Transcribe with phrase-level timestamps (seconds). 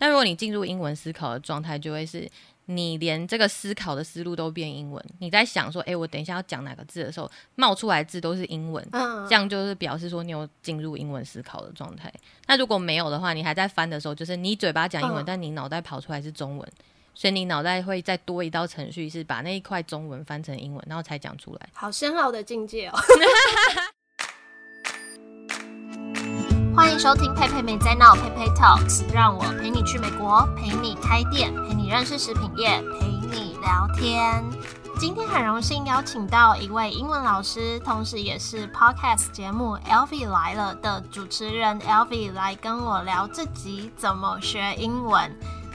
[0.00, 2.26] 但如果你进入英文思考的状态，就会是
[2.64, 5.04] 你连这个思考的思路都变英文。
[5.18, 8.82] 你在想说，哎，我等一下要讲哪个字的时候，冒出来字都是英文，
[9.28, 12.10] 这样就是表示说你有进入英文思考的状态。
[12.46, 16.66] 那如果没有的话，你还在翻的时候，就是你嘴巴讲英文，但你脑袋跑出来是中文。
[17.12, 21.68] 所以你脑袋会再多一道程序，是把那一块中文翻成英文，然后才讲出来。
[21.74, 22.98] 好深奥的境界哦！
[26.80, 34.42] 欢迎收听佩佩没在闹，佩佩 Talks，让我陪你去美国，陪你开店，陪你认识食品业，陪你聊天。
[34.98, 45.30] 今天很荣幸邀请到一位英文老师，同时也是 Podcast 节目 Elvi 来了的主持人 Elvi 来跟我聊这集怎么学英文。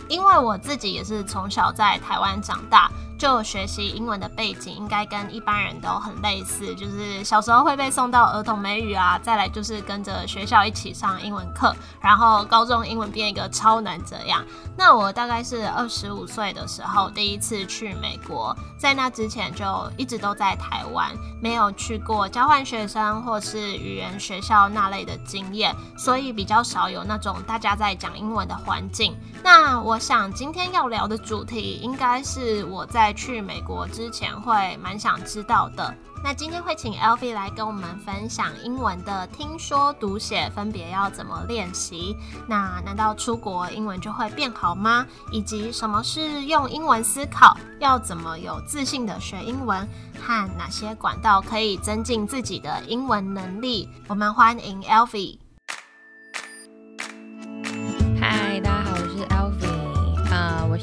[0.09, 2.89] 因为我自己也是从小在台湾长大。
[3.17, 14.43] 就学习英文的背景应该跟一般人都很类似，就是小时候会被送到儿童美语啊，再来就是跟着学校一起上英文课，然后高中英文变一个超难这样。
[14.77, 19.65] 那我大概是二十五岁的时候第一次去美国，在那之前就
[19.97, 21.09] 一直都在台湾，
[21.41, 29.15] 没有去过交换学生或是语言学校那类的经验，所以比较少有那种大家在讲英文的环境。
[29.41, 33.04] 那我想今天要聊的主题应该是我在。
[33.05, 35.93] 在去美国之前会蛮想知道的。
[36.23, 42.17] 那今天会请 Elvi 来跟我们分享英文的听说读写分别要怎么练习。
[42.47, 45.05] 那难道出国英文就会变好吗？
[45.31, 47.55] 以及什么是用英文思考？
[47.79, 49.87] 要怎么有自信的学英文？
[50.19, 53.87] 和哪些管道可以增进自己的英文能力？
[54.07, 55.37] 我们欢迎 Elvi。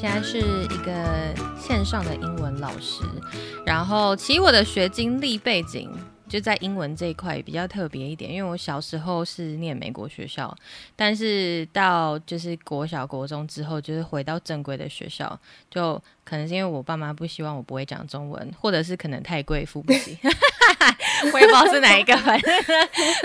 [0.02, 0.92] 现在是一个。
[1.60, 3.04] 线上的英文老师，
[3.64, 5.88] 然后其实我的学经历背景
[6.28, 10.54] 就在英文这一块也比较特别一点，因为我小时候是念美国学校，
[10.96, 15.38] 但是到就是国小国中之后，就是回到正规的学校，
[15.70, 15.94] 就
[16.24, 20.18] 可能是因为我爸妈不希望我不会讲中文，或者是可能太贵付不起。
[21.32, 22.52] 我也不知道是哪一个，反正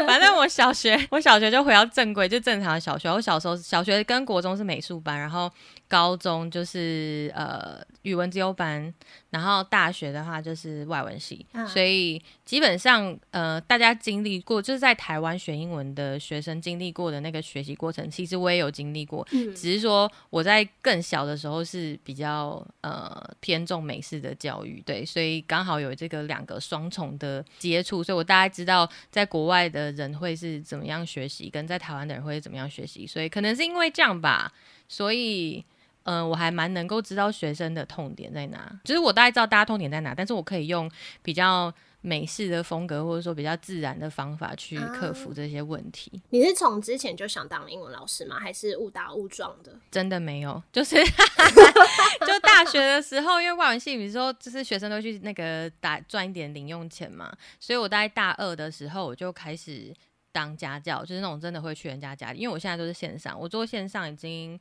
[0.05, 3.09] 反正我小学我小学就回到正规，就正常的小学。
[3.09, 5.51] 我小时候小学跟国中是美术班，然后
[5.87, 8.93] 高中就是呃语文自由班，
[9.29, 11.45] 然后大学的话就是外文系。
[11.67, 19.25] 所以基本上呃大家经历过，就是在台湾学英文的学生经历过的那个学习过程，其实我也有经历过，
[19.55, 27.43] 只是说我在更小的时候是比较呃偏重美式的教育，对，所以刚好有这个两个双重的。
[27.57, 34.51] 接所以我大概知道在国外的人会是怎么样学习，跟在台湾的人会怎么样学习，所以可能是因为这样吧，
[34.87, 35.63] 所以
[36.07, 40.89] 嗯，我还蛮能够知道学生的痛点在哪，就是我大概知道大家痛点在哪，但是我可以用
[41.21, 41.73] 比较。
[41.99, 46.21] 美式的风格，或者说比较自然的方法去克服这些问题。
[46.29, 48.39] 你是从之前就想当英文老师吗？
[48.39, 49.77] 还是误打误撞的？
[49.91, 50.95] 真的没有，就是
[52.25, 59.93] 就大学的时候，因为外文系，比如说就是学生都去那个打赚一点零用钱嘛，所以我大概大二的时候我就开始
[60.31, 62.39] 当家教，就是那种真的会去人家家里。
[62.39, 64.57] 因为我现在都是线上，我做线上已经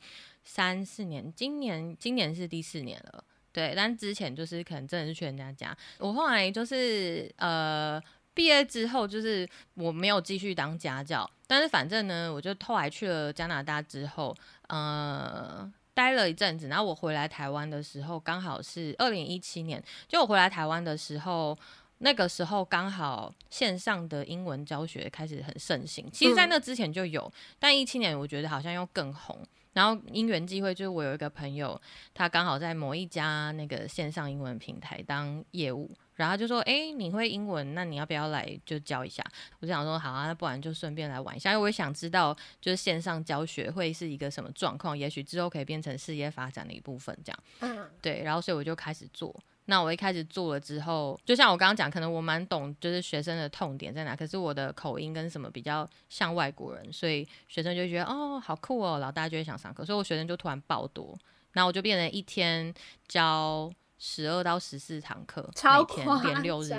[0.46, 3.22] 三四年，今年今年是第四年了。
[3.52, 5.76] 对，但之前就是可能真的是去人家家。
[5.98, 8.00] 我后来就是呃
[8.32, 14.36] 毕业之后，就是我没有继续当家教，但是反正呢，我就后来去了加拿大之后，
[14.68, 16.68] 呃，待了一阵子。
[16.68, 19.82] 然后我回来台湾的时候，刚好是二零一七年。
[20.06, 21.58] 就我回来台湾的时候，
[21.98, 26.08] 那个时候刚好线上的英文教学开始很盛行。
[26.12, 29.38] 其实，在那之前就有，但一七年我觉得好像又更红。
[29.72, 31.78] 然后因缘机会，就是我有一个朋友，
[32.14, 39.22] 他刚好在某一家那个线上英文平台当业务，然后就说：“哎，你会英文，那你要不要来就教一下？”
[39.60, 49.34] 我就想说：“好啊，那不然就顺便来玩一下，因为我也想知道，就是线上教学会是一个什么状况，也许之后可以变成事业发展的一部分，这样。”嗯，对，然后所以我就开始做。
[49.66, 54.16] 那我一开始做了之后，就像我刚刚讲，可能我蛮懂，就是学生的痛点在哪。
[54.16, 61.16] 可是我的口音跟什么比较像外国人，所以学生就觉得哦，好酷哦，然后大家就会想上课，所以我学生就突然爆多，
[61.52, 62.72] 然后我就变成一天
[63.06, 63.70] 教。
[63.98, 66.70] 十二到十四堂课，每天连六日，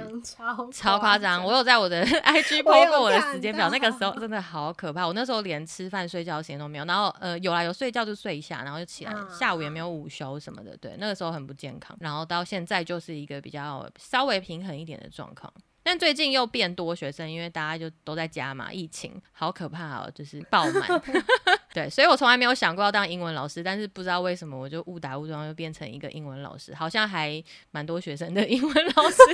[0.71, 1.43] 超 夸张！
[1.43, 5.05] 我有在我的 IG 播过我的时间表，那个时候真的好可怕。
[5.05, 10.77] 我那时候连吃饭睡觉时间都没有，然后呃有来有睡觉就睡一下，然后就起来，下午也没有午休什么的。
[10.77, 11.97] 对，那个时候很不健康。
[11.99, 20.87] 然后到现在就是一个比较稍微平衡一点的状况，但最近又变多学生，因为大家就都在家嘛，疫情好可怕哦，就是爆满。
[21.73, 29.17] 对，所以我从来没有想过要当英文老师，但是不知道为什么我就误打误撞又变成一个英文老师，好像还蛮多学生的 英文老师。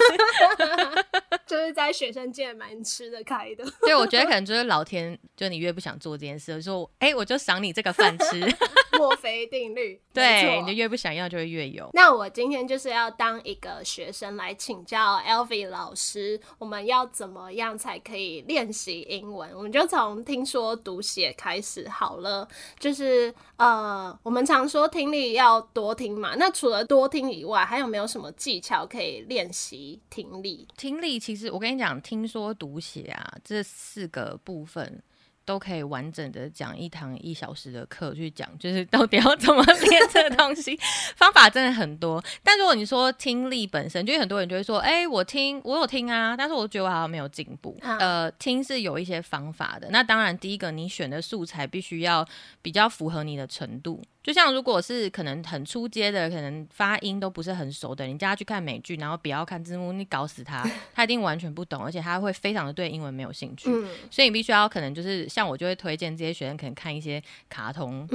[1.45, 3.63] 就是在学生界蛮吃得开的。
[3.65, 8.41] 所以我觉得可能就是老天，就你越不想做这件事，说哎，我就赏你这个饭吃。
[8.97, 11.89] 墨菲定律，对，你就越不想要就会越有。
[11.93, 19.51] 那我今天就是要当一个学生来请教 Elvi 老师，我们要怎么样才可以练习英文？
[19.55, 22.22] 我们就从听说读写开始好了。
[22.23, 22.47] 了
[22.79, 30.67] 就是呃，我们常说听力要多听嘛，那除了多听以外，还有没有什么技巧可以练习听力？
[30.75, 35.03] 听力其实我跟你讲，听说读写啊，这四个部分。
[35.45, 40.79] 都可以完整的讲一堂一小时的课去讲，就是到底要怎么练 这个东西，
[41.15, 42.23] 方法真的很多。
[42.43, 47.77] 但如果你说听力本身，就很多人就会说，哎，我听我有听啊，但是我觉得我好像没有进步。
[47.81, 49.89] 呃，听是有一些方法的。
[49.91, 52.27] 那当然，第一个你选的素材必须要
[52.61, 54.01] 比较符合你的程度。
[54.23, 63.69] 就像如果是可能很出街的，可能发音都不是很熟的，你叫他去看美剧，然后不要看字幕，你搞死他， 他一定完全不懂，而且他会非常的对英文没有兴趣。
[64.09, 67.19] 所以你必须要可能就是像我就会推荐这些学生可能看一些
[67.49, 68.07] 卡通，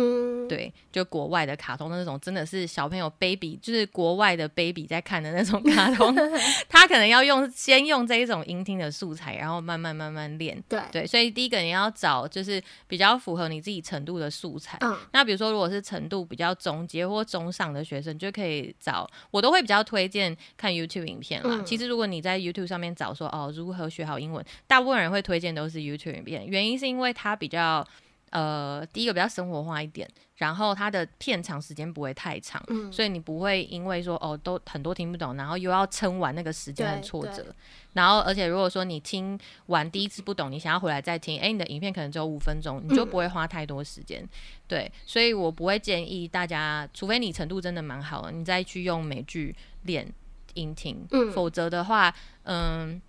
[0.48, 6.14] 对，就国外的卡通的那种，真的是小朋友 baby，就是国外的 baby 在看的那种卡通，
[6.68, 10.62] 他可能要用先用这一种音听的素材，然后慢慢慢慢练。
[10.68, 14.78] 对对，所以第一个你要找就是比较符合你自己程度的素材。
[15.10, 21.60] 那比如说如果是程度比较中阶或中上的学生就可以找我，都会比较推荐看 YouTube 影片啦。
[21.64, 27.86] 其实如果你在 YouTube 上面找说哦如何学好英文，大部分人会推荐都是 YouTube 影片，原因是因为它比较。
[28.30, 30.06] 呃，第一个比较生活化一点，
[30.36, 32.62] 然后它的片长时间不会太长，
[32.92, 37.46] 所以你不会因为说哦都很多听不懂，然后又要撑完那个时间的挫折。
[37.94, 44.22] 然后而且如果说你听完第一次不懂，你想要回来再听，哎，你的影片可能只有五分钟，你就不会花太多时间。
[44.66, 50.06] 对，所以我不会建议大家，除非你程度真的蛮好的，你再去用美剧练
[50.52, 53.00] 音听，否则的话，嗯。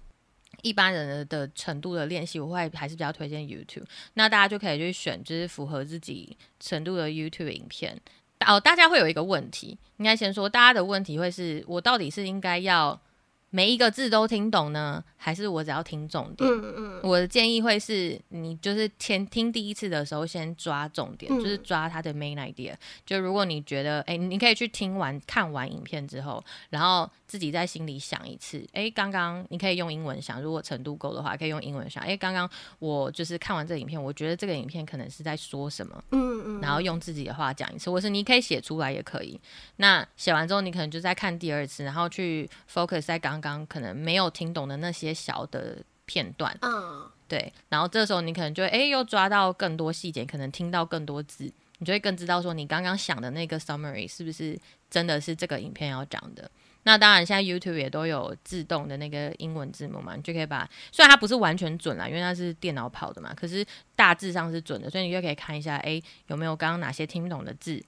[0.62, 3.86] 一般人的程度的练习，我会还是比较推荐 YouTube。
[4.14, 8.00] 那大家就可以去选，就是符合自己程度的 YouTube 影片。
[8.46, 13.00] 哦，大家会有一个问题，应该先说，大家的问题会是我到底是应该要
[13.50, 15.04] 每一个字都听懂呢？
[15.22, 16.50] 还是我只要听重点。
[16.50, 22.74] 嗯嗯，我的建议会是你就是先听第一次的时候，先抓重点，就是抓它的 main idea。
[23.06, 32.50] 就如果你觉得，哎，你可以去听完看完影片之后，然后自己在心里想一次，哎，刚刚你可以用英文想，如果程度够的话，可以用英文想，哎，刚刚
[32.80, 39.38] 我就是看完这个影片，我觉得这个影片可能是在说什么，嗯嗯，然后用自己的话讲一次，或是你可以写出来也可以。
[39.78, 45.14] 那写完之后，你可能就再看第二次，然后去 focus 在刚刚刚可能没有听懂的那些。
[45.20, 54.58] 小的片段，嗯，对，然后这时候你可能就会，哎，又抓到更多细节，可能听到更多字，你就会更知道说你刚刚想的那个 summary 是不是
[54.90, 56.50] 真的是这个影片要讲的。
[56.84, 63.66] 那当然，现在 YouTube 也都有自动的那个英文字幕嘛，你就可以把，虽然它不是完全准啦，因为它是电脑跑的嘛，可是
[63.96, 67.84] 大致上是准的，所以你就可以看一下，哎，有没有刚刚哪些听不懂的字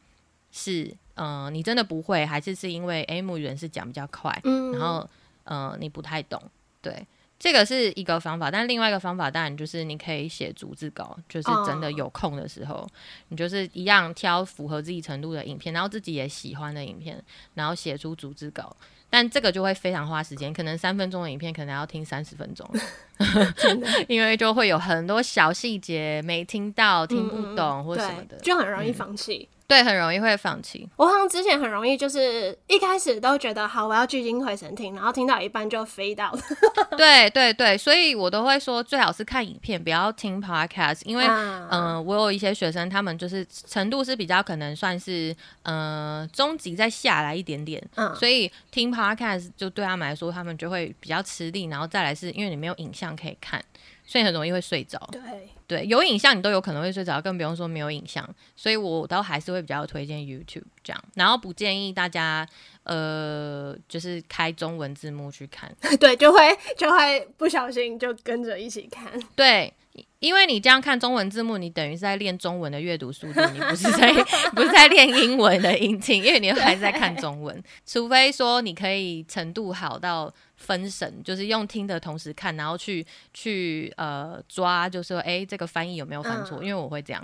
[0.51, 5.09] 是，嗯，你真的不会，还是是因为哎，母语人是讲比较快，嗯，然后，
[5.45, 6.41] 嗯，你不太懂，
[6.81, 7.05] 对。
[7.39, 12.87] 这个是一个方法，但另外一个方法当然就是你可以写逐字稿，就是真的有空的时候，
[13.29, 17.19] 你就是一样挑符合自己程度的影片，然后自己也喜欢的影片，
[17.55, 18.77] 然后写出逐字稿。
[19.09, 22.69] 但这个就会非常花时间，可能三分钟的影片可能要听三十分钟
[24.07, 29.49] 因为就会有很多小细节没听到、听不懂或什么的，就很容易放弃。
[29.71, 30.89] 对，很容易会放弃。
[30.97, 36.37] 我好像之前很容易，就是一开始都觉得好，我要聚精会神听，然后听到一半就飞到。
[36.97, 41.25] 对对对，所以我都会说，最好是看影片，不要听 podcast，因为
[41.69, 53.63] 嗯，我有一些学生，他们就是程度是比较可能算是嗯中级再下来一点点，嗯，所以听 podcast 就对他们来说，他们就会比较吃力，然后再来是因为你没有影像可以看。
[54.11, 54.99] 所以很容易会睡着。
[55.09, 55.21] 对
[55.65, 58.27] 对，有影像你都有可能会睡着，更不用说没有影像。
[58.57, 62.45] 所以我倒还是会比较推荐 YouTube 这样，然后不建议大家
[62.83, 65.73] 呃，就是开中文字幕去看。
[65.97, 66.39] 对，就会
[66.77, 69.17] 就会不小心就跟着一起看。
[69.33, 69.73] 对。
[70.19, 74.13] 因为你这样看中文字幕，你等于是在练中文的阅读速度，你不是在
[74.55, 77.61] 不是在练英文的音 听，因为你还是在看中文。
[77.85, 83.03] 除非说你可以程度好到分神，就是用听的同时看，然后去
[83.33, 86.63] 去呃抓，就是说哎这个翻译有没有犯错？
[86.63, 87.21] 因为我会这样，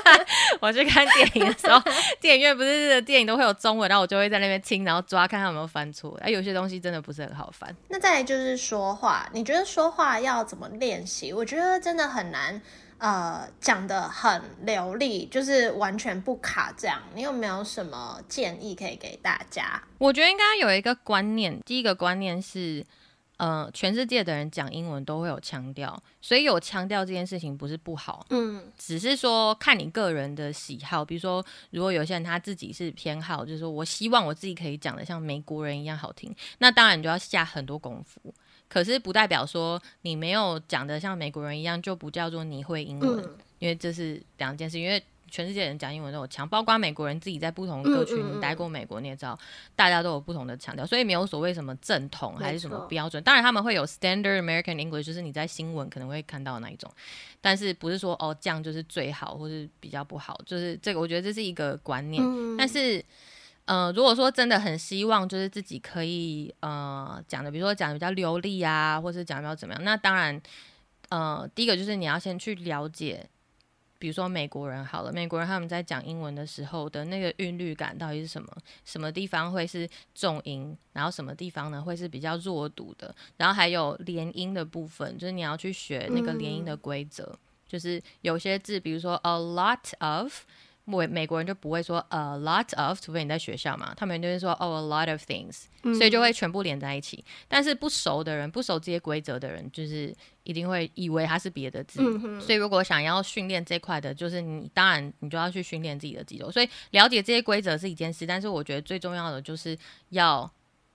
[0.60, 1.78] 我去看电影的时候，
[2.18, 6.18] 电影院不是电影都会有中文，然后我就会在那边听，然后抓看看有没有翻错。
[6.22, 7.74] 哎，有些东西真的不是很好翻。
[7.88, 11.34] 那再来就是说话，你觉得说话要怎么练习？
[11.34, 12.30] 我觉得真的很。
[12.30, 12.62] 难，
[13.00, 17.02] 呃讲的很流利，就是完全不卡这样。
[17.16, 19.82] 你有没有什么建议可以给大家？
[19.98, 22.86] 我觉得应该有一个观念，第一个观念是。
[23.40, 31.02] 呃，全世界的人讲英文都会有腔调，所以有腔调这件事情不是不好，嗯，只是说看你个人的喜好。
[31.02, 38.20] 比如说，如果有些人他自己是偏好，就是说我希望我自己可以讲的像美国人一样好听，那当然你就要下很多功夫。
[38.70, 43.22] 可是不代表说你没有讲的像美国人一样就不叫做你会英文，
[43.58, 45.02] 因为这是两件事，因为。
[45.32, 49.38] 全世界人讲英文都有腔，包括美国人自己在不同歌曲你待过美国，你也知道，
[49.76, 53.22] 大家都有不同的腔调，所以没有所谓什么正统还是什么标准。
[53.22, 56.90] 当然他们会有 Standard American English，就是你在新闻可能会看到那一种，
[57.40, 62.20] 但是不是说哦这样就是最好，或是比较不好，就是这个我觉得这是一个观念。
[62.58, 63.00] 但是，
[63.70, 70.42] 呃，如果说真的很希望就是自己可以呃讲的，比如说讲的比较流利啊，或是讲比较怎么样，那当然，
[71.10, 73.24] 呃，第一个就是你要先去了解。
[74.00, 78.48] 比如说美国人好了，美国人他们在讲英文的时候的那个韵律感到底是什么？
[78.84, 83.14] 什么地方会是重音，然后什么地方呢会是比较弱读的？
[83.36, 90.42] 然后还有连音的部分，就是你要去学那个连音的规则，就是有些字，比如说 a lot of。
[90.98, 95.64] 美美国人就不会说 a lot of，除非你在学校嘛，他们就会说 oh a lot of things，
[95.96, 97.24] 所以就会全部连在一起。
[97.48, 102.02] 但是不熟的人，不熟这些规则的人，就是一定会以为它是别的字。
[102.40, 106.50] 所以如果想要训练这块的，就是你当然你就要去训练自己的肌肉。
[106.50, 109.78] 所以了解这些规则是一件事，但是我觉得最重要的就是
[110.08, 110.50] 要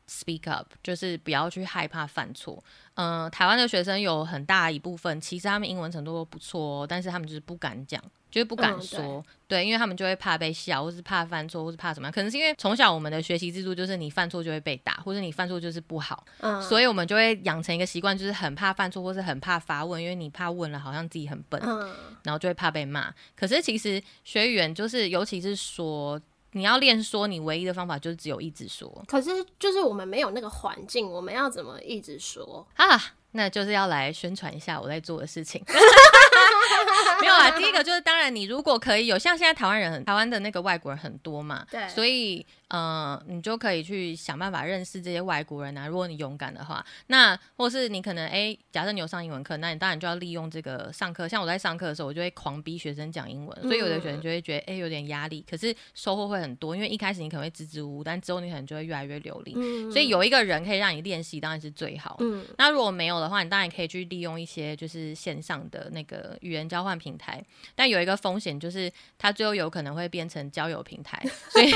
[0.08, 2.64] speak up，就是不要去害怕犯错。
[2.96, 8.02] 嗯，台湾的学生有很大一部分，其实他们英文程度都不错，但是他们就是不敢讲。
[8.32, 12.12] 就是不敢说，对，因为他们就会怕被笑，或是怕犯错，或是怕什么？
[12.12, 23.10] 可能是因为从小我们的学习制度就是你犯错就会被打，或者你犯错就是不好，嗯，所以我们就会养成一个习惯，就是很怕犯错，或是很怕发问，因为你怕问了好像自己很笨，嗯，然后就会怕被骂。
[23.38, 26.20] 可是其实学语言就是，尤其是说
[26.56, 29.04] 你要练说，你唯一的方法就是只有一直说。
[29.08, 32.98] 可是就是我们没有那个环境，我们要怎么一直说啊？
[33.32, 35.62] 那就是要来宣传一下我在做的事情。
[37.22, 42.46] 没有啊，第一个就是当然，你如果可以有像现在台湾人很台湾的那个外国人很多嘛，对，所以。
[42.70, 45.86] 嗯，你就可以去想办法认识这些外国人啊。
[45.88, 51.28] 如果你勇敢的话，那或是你可能哎，假设你有上英文课，那你当然就要利用这个上课。
[51.28, 59.54] 像我在上课的时候，我就会狂逼学生讲英文，所以有的学生就会觉得哎有点压力，可是收获会很多，因为一开始你可能会支支吾吾，但之后你可能就会越来越流利。
[59.92, 62.18] 所以有一个人可以让你练习，当然是最好。
[62.22, 67.44] 嗯，那如果没有的话，你当然可以去利用一些就是线上的那个语言交换平台，
[67.76, 71.72] 但有一个风险就是它最后有可能会变成交友平台，所以。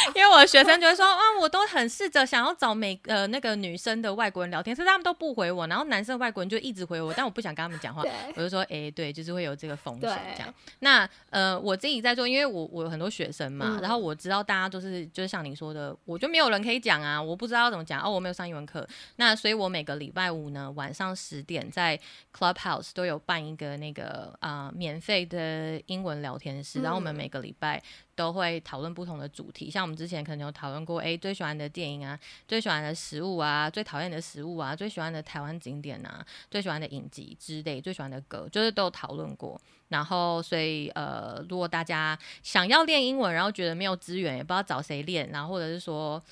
[0.14, 8.02] 因为我的学生就会说，啊，我都很试着想要找美呃那个女生的外国人聊天，可是他们都不回我，然后男生外国人就一直回我，但我不想跟他们讲话，
[8.34, 10.54] 我就说，哎，对，就是会有这个风险这样。
[10.80, 21.98] 那呃我自己在做，因为我我有很多学生嘛，然后我知道大家都是就是像您说的，我就没有人可以讲啊，我不知道怎么讲哦，我没有上英文课，那所以我每个礼拜五呢晚上十点在
[22.36, 27.82] Clubhouse 都有办一个那个啊免费的英文聊天室，然后我们每个礼拜。
[28.20, 39.58] 都会讨论不同的主题，像我们之前可能有讨论过，哎，最喜欢的电影啊，最喜欢的食物啊，最讨厌的食物啊，最喜欢的台湾景点啊，最喜欢的影集之类，最喜欢的歌，就是都讨论过。
[39.88, 46.22] 然后，所以呃，如果大家想要练英文，然后觉得没有资源，也不知道找谁练，然后或者是说。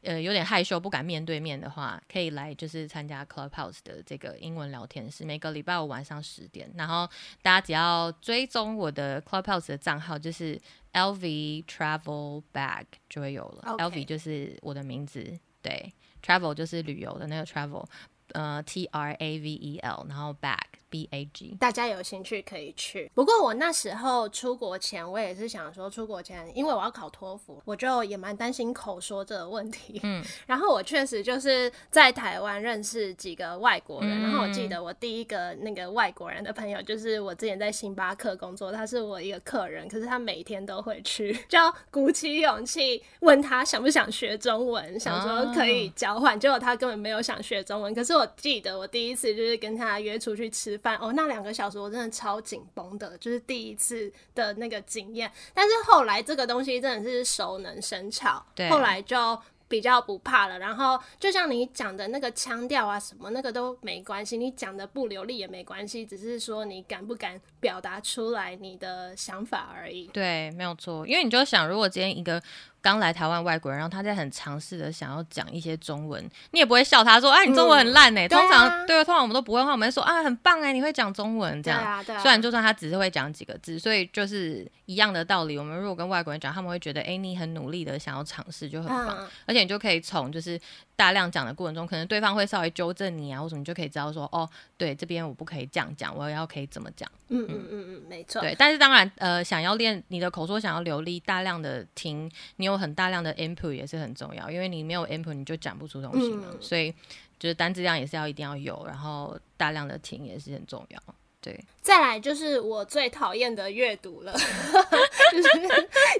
[0.00, 7.06] 呃，有点害羞，不敢面对面的话，可以来就是参加 Clubhouse 的这个英文聊天室，每个礼拜五晚上十点，然后
[7.42, 10.58] 大家只要追踪我的 Clubhouse 的账号，就是
[10.92, 13.76] LV Travel Bag 就会有了。
[13.78, 15.92] LV 就是我的名字，对
[16.22, 17.86] ，Travel 就是旅游的那个 Travel，
[18.32, 20.58] 呃，T R A V E L，然后 Bag。
[20.90, 23.10] B A G，大家有兴趣可以去。
[23.14, 30.00] 不过我那时候出国前，我也是想说，出国前因为我要考托福，我就也蛮担心口说这个问题。
[30.02, 47.94] 嗯， 然后我确实就是在台湾认识几个外国人，然后我记得我第一个那个外国人的朋友，就是我之前在星巴克工作，他是我一个客人，可是他每天都会去， 就要鼓起勇气问他想不想学中文，想说可以交换，结果他根本没有想学中文。
[47.94, 50.77] 可是我记得我第一次就是跟他约出去吃。
[51.00, 55.30] 哦，那两个小时我真的超紧绷的，就是第一次的那个经验。
[55.54, 60.58] 但是后来这个东西真的是熟能生巧，后来就比较不怕了。
[60.58, 70.06] 然后就像你讲的那个腔调啊，什么那个都没关系，你讲的不流利也没关系，只是说你敢不敢表达出来你的想法而已。
[70.08, 71.06] 对，没有错。
[71.06, 72.42] 因为你就想，如果今天一个
[72.80, 78.28] 刚来台湾外国人，然后他在很尝试的想要讲一些中文，你也不会笑他说，哎，你中文很烂呢。
[78.28, 82.04] 通常对，通常我们都不会话，我们会说啊，很棒哎，你会讲中文这样。
[82.04, 85.58] 虽然就算他只是会讲几个字，所以就是一样的道理。
[85.58, 89.28] 我们如果跟外国人讲，他们会觉得，哎，你很努力的想要尝试，就很棒。
[89.46, 90.58] 而且你就可以从就是
[90.98, 97.08] 大量讲的过程中，可能对方会稍微纠正你啊，或者你就可以知道说，哦，对，这边我不可以这样讲，我要可以怎么讲。
[97.28, 98.42] 嗯嗯嗯嗯，没错。
[98.42, 106.46] 对，但是当然，呃，想要练你的口说，想要流利，大量的听，你有很大量的 input 也是很重要，因为你没有 input 你就讲不出东西嘛。
[106.60, 106.92] 所以
[107.38, 111.00] 就是单质量也是要一定要有，然后大量的听也是很重要。
[111.48, 114.32] 对，再来就是我最讨厌的阅读了，
[115.32, 115.48] 就是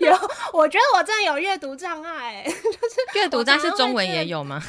[0.00, 0.10] 有，
[0.54, 4.62] 我觉得我真的有阅读障碍， 就是阅读，但是中文也有吗？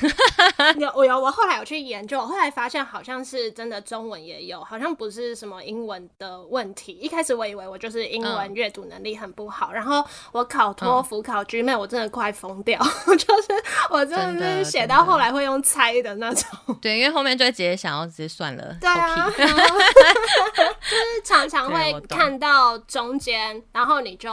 [0.78, 6.92] 有，我有，我后来有去研究，后来发现好像是真的中文也有，好像不是什么英文的问题。
[6.92, 13.48] 一开始我以为我就是英文阅读能力很不好，然后我考托福、考 GMAT，我真的快疯掉，就是
[13.90, 16.78] 我真的是写到后来会用猜的那种。
[16.82, 18.76] 对，因为后面就会直接想要直接算了。
[18.82, 19.32] 对啊。
[20.56, 24.32] 就是常常会看到中间，然后你就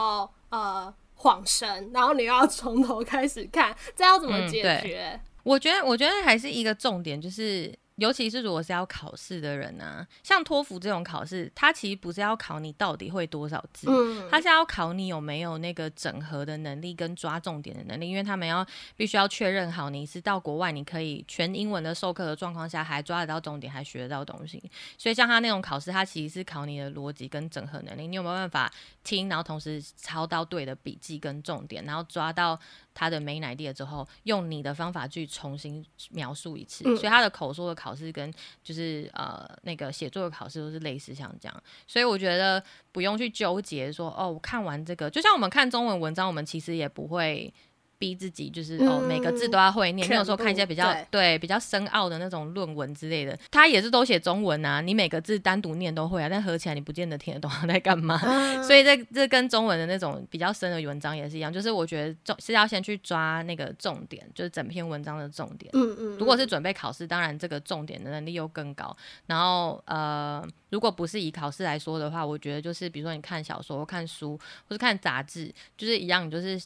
[0.49, 5.19] 呃晃神，然后你又要从头开始看，这要怎么解决？
[5.43, 7.73] 我觉得，我觉得还是一个重点，就是。
[7.97, 13.87] 尤其是如果是要考试的人呢，像托福这种考试，它其实不是要考你到底会多少字，
[14.31, 24.61] 它是要考你有没有那个整合的能力跟抓重点的能力，因为他们要必须要确认好你是到国外，你可以全英文的授课的状况下还抓得到重点，还学得到东西。
[24.97, 28.71] 所以像他那种考试，它其实是考你的逻辑跟整合能力，你有没有办法
[29.03, 32.59] 听，然后同时抄到对的笔记跟重点，然后抓到。
[32.97, 47.53] 他的美乃地了之后，用你的方法去重新描述一次，所以他的口说的考试跟就是呃那个写作的考试都是类似像这样，所以我觉得不用去纠结说哦，我看完这个，就像我们看中文文章，我们其实也不会。
[47.99, 50.09] 逼自己就是哦，每个字都要会念。
[50.09, 54.81] 你有时候看一些比较对比较深奥的那种论文之类的，他也是都写中文啊。
[54.81, 58.17] 你每个字单独念都会啊，但合起来你不见得听得懂他在干嘛。
[58.63, 65.69] 所以这这跟中文的那种比较深的文章也是一样，就是我觉得重是要先去抓那个重点，就是整篇文章的重点。
[65.73, 66.17] 嗯嗯。
[66.17, 68.95] 如果是准备考试，当然这个重点的能力又更高。
[69.25, 76.61] 然后呃，如果不是以考试来说的话，我觉得就是比如说你看小说、看书或是看杂志，就是一样，就是。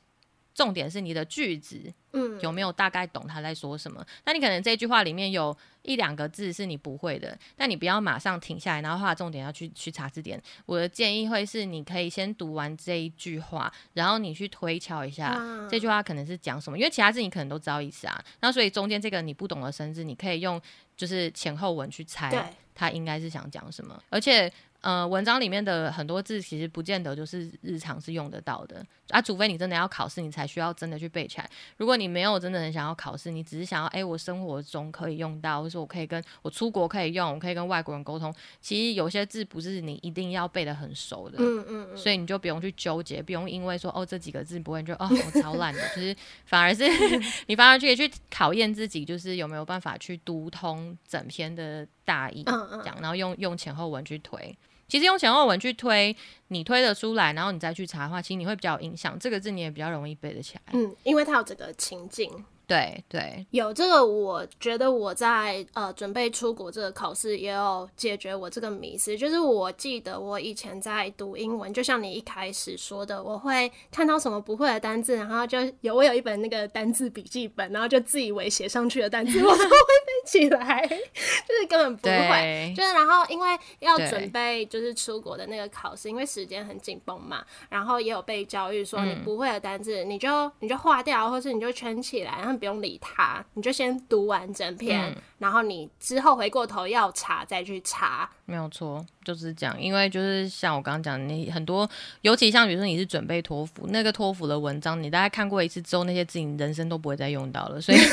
[0.53, 1.81] 重点是你的句子，
[2.13, 4.05] 嗯，有没有大概懂他在说什么？
[4.25, 10.41] 那你可能这句话里面有一两个字是你不会的，但你不要马上停下来，然后画重点要去去查字典。
[10.65, 18.23] 我的建议会是，你可以先读完这一句话，然后你去推敲一下这句话可能是讲什么，因为其他字你可能都知道意思啊。
[18.41, 20.61] 那所以中间这个你不懂的生字，你可以用
[20.97, 24.51] 就是前后文去猜，他应该是想讲什么，而且。
[24.81, 31.47] 呃，文章里面的很多字其实不见得就是日常是用得到的啊，除非你真的要考试，你才需要真的去背起来。
[31.77, 38.33] 如果你没有真的很想要考试，你只是想要，哎，我生活中可以用到，或者我可以跟我出国可以用，我可以跟外国人沟通。
[38.59, 46.15] 其实有些字不是你一定要背得很熟的，嗯嗯，所以你就不用去纠结，不用因为说哦这几个字不会就哦我超烂的，就是
[46.47, 46.85] 反而是
[47.45, 52.43] 你反而可以去考验自己，就是有没有办法去读通整篇的大意，
[52.83, 54.57] 讲，然后用用前后文去推。
[54.91, 56.13] 其实用前后文去推，
[56.49, 59.17] 你推得出来，然后你再去查的话，其实你会比较有印象。
[59.17, 60.61] 这个字你也比较容易背得起来。
[60.73, 62.29] 嗯，因为它有这个情境。
[62.67, 69.17] 对对，有这个，我觉得我在呃准备出国这个考试也有解决我这个迷思。
[69.17, 82.73] 就是我记得我以前在读英文，就像你一开始说的，我会看到什么不会的单字，然后就有我有一本那个单字笔记本，然后就自以为写上去的单字我都会背起来， 就是根本不会。
[82.77, 92.61] 就是然后因为要准备就是出国的那个考试，因为时间很紧绷嘛，然后也有被教育说你不会的单字你就你就划掉，或是你就圈起来，然后。
[92.61, 98.29] 不用理它，你就先读完整篇，然后你之后回过头要查再去查。
[98.45, 99.81] 没有错，就是这样。
[99.81, 101.89] 因为就是像我刚刚讲，你很多，
[102.21, 107.81] 尤其像比如说你是准备托福，那个托福的文章，你大概看过一次之后，那些字你人生都不会再用到了。
[107.81, 107.97] 所以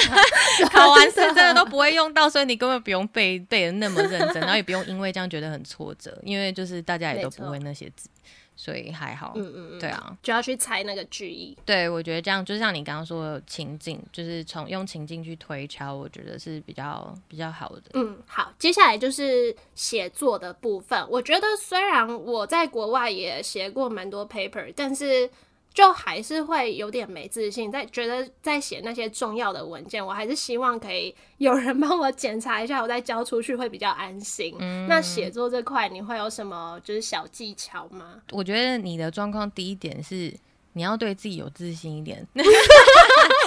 [0.74, 8.08] 考完试真的都不会用到，所以你根本不用背背的那么认真，然后也不用因为这样觉得很挫折，因为就是大家也都不会那些字。
[8.56, 11.58] 所以还好，嗯嗯嗯，对啊，就要去猜那个句意。
[11.66, 17.82] 对，我觉得这样就像你刚刚说的情境，就是从用情境去推敲，我觉得是比较比较好的。
[17.94, 21.04] 嗯，好，接下来就是写作的部分。
[21.10, 25.28] 我觉得虽然我在国外也写过蛮多 paper，但是。
[25.74, 34.56] 就还是会有点没自信，在觉得在写那些重要的文件，我还是希望可以有人帮我检查一下，我再交出去会比较安心。
[34.88, 38.22] 那写作这块，你会有什么就是小技巧吗？
[38.30, 40.32] 我觉得你的状况第一点是
[40.74, 42.24] 你要对自己有自信一点。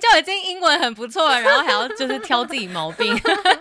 [0.00, 3.14] 就已经英文很不错了，然后还要就是挑自己毛病。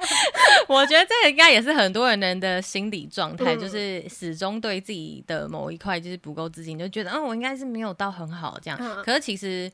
[0.67, 8.79] 我觉得这个应该也是很多人的心理状态，就是始终对自己的某一块就是不够自信，就觉得嗯，我应该是没有到很好这样。
[9.03, 9.71] 可是其实。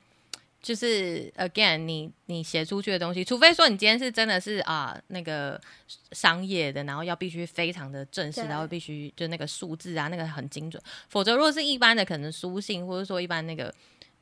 [0.63, 5.59] 就是 again，你你写出去的东西，除非说你今天是真的是啊那个
[6.11, 13.73] 商业的，然后要必须非常的正式，然后必须就那个数字啊那个很精准，否则如果是一般的可能书信或者说一般那个。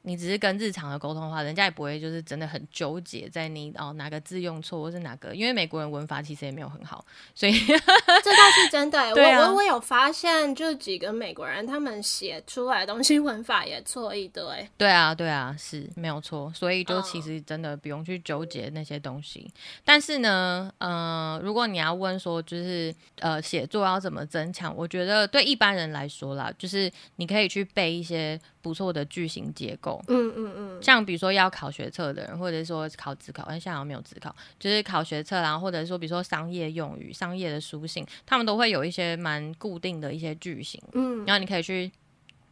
[0.03, 8.99] 你只是跟日常的沟通的话，人家也不会就是真的很纠结在你哦哪个字用错或是哪个，因为美国人文法其实也没有很好，所以 这倒是真的。
[9.09, 14.43] 我我我有发现，就几个美国人他们写出来的东西文法也错一堆。
[14.77, 16.51] 对啊，对啊，是没有错。
[16.55, 19.51] 所以就其实真的不用去纠结那些东西。
[19.83, 28.39] 但是呢，呃，如果你要问说就是呃写作要怎么增强，我觉得对一般人来说啦，就是你可以去背一些。
[28.61, 41.91] 不错的句型结构，嗯嗯嗯，像比如说要考学测的人，或者说考自考，但现在好像没有自考，就是考学测然后或者说比如说商业用语、商业的书信，他们都会有一些蛮固定的一些句型，嗯，然后你可以去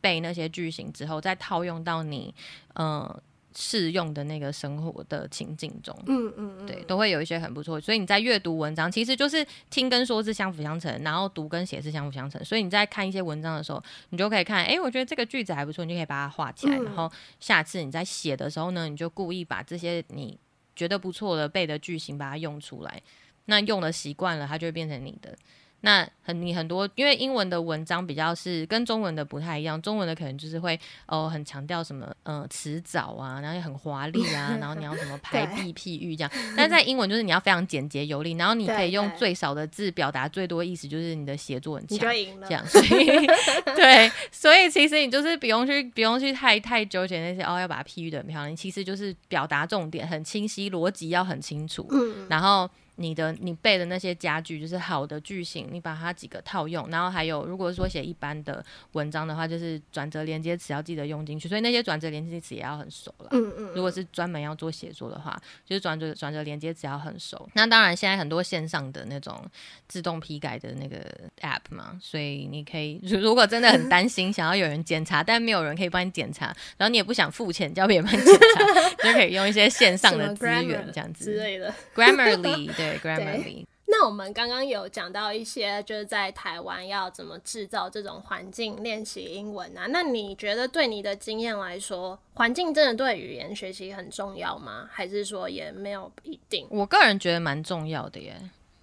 [0.02, 2.34] 背那些句型之后，再套用到你，
[2.76, 3.22] 嗯。
[3.60, 7.82] 适用的那个生活的情境中，嗯嗯对，都会有一些很不错。
[7.82, 12.44] 所以你在阅读文章，其实就是听跟说是相辅相成，然后读跟写是相辅相成。
[12.46, 16.78] 所以你在看一些文章的时候，你就可以看，哎，我觉得这个句子还不错，你就可以把它画起来。
[16.78, 20.38] 然后下次你在写的时候呢，你就故意把这些你
[20.76, 23.02] 觉得不错的背的句型把它用出来。
[23.46, 25.36] 那用的习惯了，它就会变成你的。
[25.82, 36.32] 那很你很多，因为英文的文章比较是跟中文的不太一样，中文的可能就是会哦很强调什么嗯词藻啊，然后也很华丽啊， 然后你要什么排比譬喻这样。
[36.58, 42.00] 但在英文就是你要非常简洁有力，然后你可以用最少的字表达最多意思，就是你的写作很强，
[42.42, 42.66] 这样。
[42.66, 43.28] 所以
[43.78, 52.68] 对，所以其实你就是不用去不用去太太纠结那些哦要把它譬喻的很漂亮，其实就是表达重点很清晰，逻辑要很清楚，嗯，然后。
[52.98, 63.30] 你的你背的那些家具就是好的句型，你把它几个套用，然后还有如果说写一般的文章的话，就是转折连接词要记得用进去，所以那些转折连接词也要很熟了。
[63.32, 63.72] 嗯嗯。
[63.76, 67.48] 如果是专门要做写作的话，就是转折转折连接词要很熟。
[67.54, 69.46] 那当然现在很多线上的那种
[69.88, 71.00] 自动批改的那个
[71.42, 76.46] app 嘛，所以你可以如果真的很担心想要有人检查，但没有人可以帮你检查，
[76.78, 82.87] 然后你也不想付钱叫别人帮你检查， 就可以用一些线上的资源这样子之类的，Grammarly 对。
[83.02, 89.88] 对，那我们刚刚有讲到一些，就是在台湾要怎么制造这种环境练习英文啊？
[89.90, 94.88] 那你觉得对你的经验来说，环境真的对语言学习很重要吗？
[94.92, 96.68] 还是说也没有一定？
[96.70, 98.38] 我个人觉得蛮重要的耶。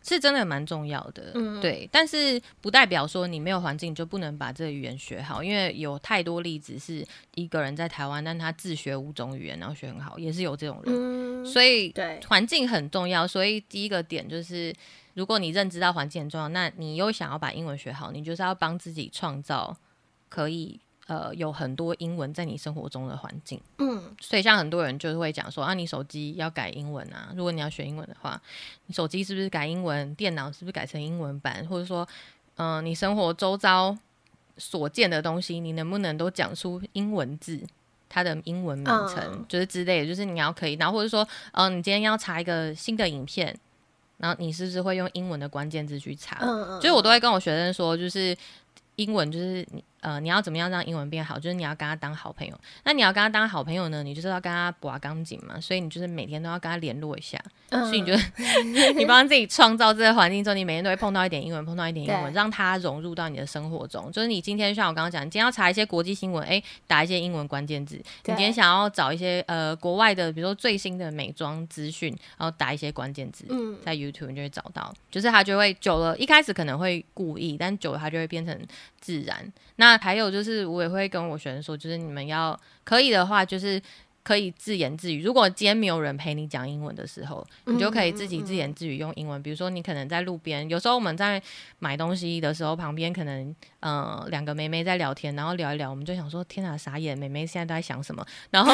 [0.06, 7.02] 是真的蛮重要的，对，但是不代表说你没有环境就不能把这个语言学好，因为有太多例子是
[7.34, 11.46] 一个人在台湾，但他自学五种语言，然后学很好，也是有这种人。
[11.46, 13.26] 所以，对，环境很重要。
[13.26, 14.74] 所以第一个点就是，
[15.14, 19.74] 如果你认知到环境很重要，那你又想要把英文学好，你就是要帮自己创造
[20.28, 20.78] 可以。
[21.06, 28.40] 呃，有很多英文在你生活中的环境，嗯，所以像很多人就是会讲说啊，你手机要改英文啊，如果你要学英文的话，
[28.86, 32.08] 你手机是不是改英文，电脑是不是改成英文版，或者说，
[32.56, 33.94] 嗯，你生活周遭
[34.56, 37.60] 所见的东西，你能不能都讲出英文字，
[38.08, 43.54] 它的英文名称，就是之类的，就是你要可以，然后或者说，嗯，你今天要查一个新的影片，
[44.16, 46.38] 然后你是不是会用英文的关键字去查？
[46.40, 48.34] 嗯嗯，就是我都会跟我学生说，就是
[48.96, 49.84] 英文就是你。
[50.04, 51.38] 呃，你要怎么样让英文变好？
[51.38, 52.54] 就是你要跟他当好朋友。
[52.84, 54.02] 那你要跟他当好朋友呢？
[54.02, 55.58] 你就是要跟他拔钢筋嘛。
[55.58, 57.42] 所以你就是每天都要跟他联络一下。
[57.70, 58.14] 所以你就
[58.94, 64.12] 你帮自己创造这个环境之后，你每天都会碰到一点英文，碰到一点英文，让他融入到你的生活中。
[64.12, 67.96] 就是你今天像我刚刚讲，你今天要查一些国际新闻，哎，打一些英文关键字。
[67.96, 73.46] 你今天想要找一些呃国外的，比如说最新的美妆资讯，然后打一些关键字，
[73.82, 74.94] 在 YouTube 你就会找到。
[75.10, 78.56] 就是他就会久了，一开始可能会故意，但久了他就会变成
[79.00, 79.52] 自然。
[79.76, 83.80] 那还有就是，我也会跟我学生说，就是你们要可以的话，就是
[84.22, 85.22] 可以自言自语。
[85.22, 89.42] 如果今天没有人陪你讲英文的时候，你就可以自己自言自语用英文。
[89.42, 91.42] 比如说，你可能在路边，有时候我们在
[91.78, 98.26] 买东西的时候，旁边可能呃两个妹妹在聊天，然后聊一聊，我们就想说：天哪，傻眼，妹妹现在都在想什么？
[98.50, 98.72] 然后，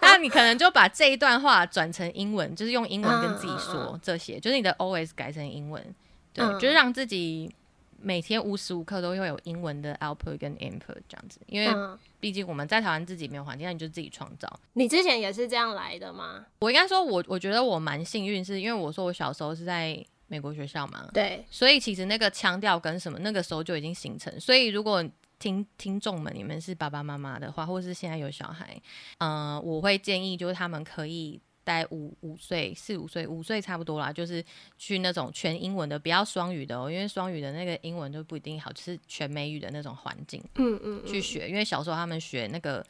[0.00, 5.84] 那你可能就把这一段话转成英文，就是用英文跟自己说这些，就是你的 always 改成英文，
[6.32, 7.54] 对，就是让自己。
[8.02, 14.60] 每天无时无刻都会有英文的 output 跟 input 这样子，因为毕竟我们在台湾自己没有环境，那你就自己创造。
[14.74, 16.44] 你之前也是这样来的吗？
[16.58, 24.38] 我应该说，我我觉得我蛮幸运，是因为我说我小时候是在美国学校嘛，对，所以其实那个腔调跟什么那个时候就已经形成。
[24.40, 25.04] 所以如果
[25.38, 28.80] 听听众们，你们是爸爸妈妈的话，或是现在有小孩，
[29.18, 34.44] 嗯，我会建议就是他们可以待五五岁、四五岁、五岁差不多啦，就是
[34.78, 42.84] 去那种全英文的，不要双语的哦，因为双语的那个英文就不一定好，就是全美语的那种环境，嗯嗯，去学，因为小时候他们学那个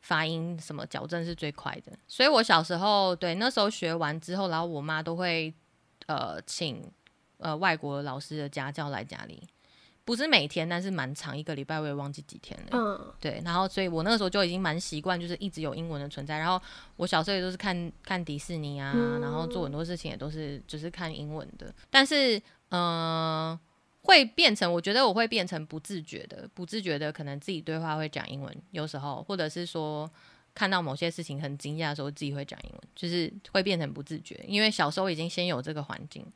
[0.00, 5.52] 发音什么矫正是最快的，所以我小时候对那时候学完之后，然后我妈都会
[6.06, 6.82] 呃请
[7.38, 9.42] 呃外国老师的家教来家里。
[10.04, 12.68] 不是每天，但是蛮长，一个礼拜我也忘记几天了。
[12.72, 16.36] 嗯，对，然后所以我那个时候就已经蛮习惯，就是一直有英文的存在。
[16.36, 16.60] 然后
[16.96, 21.74] 我小时候也都是看看迪士尼啊，然后做很多事情也都是就是看英文的。
[21.88, 23.58] 但是，嗯，
[24.02, 30.10] 会变成我觉得我会变成不自觉的，不自觉的可能自己对话会讲英文，有时候或者是说
[30.54, 36.26] 看到某些事情很惊讶的时候自己会讲英文，就是会变成不自觉，因为小时候已经先有这个环境。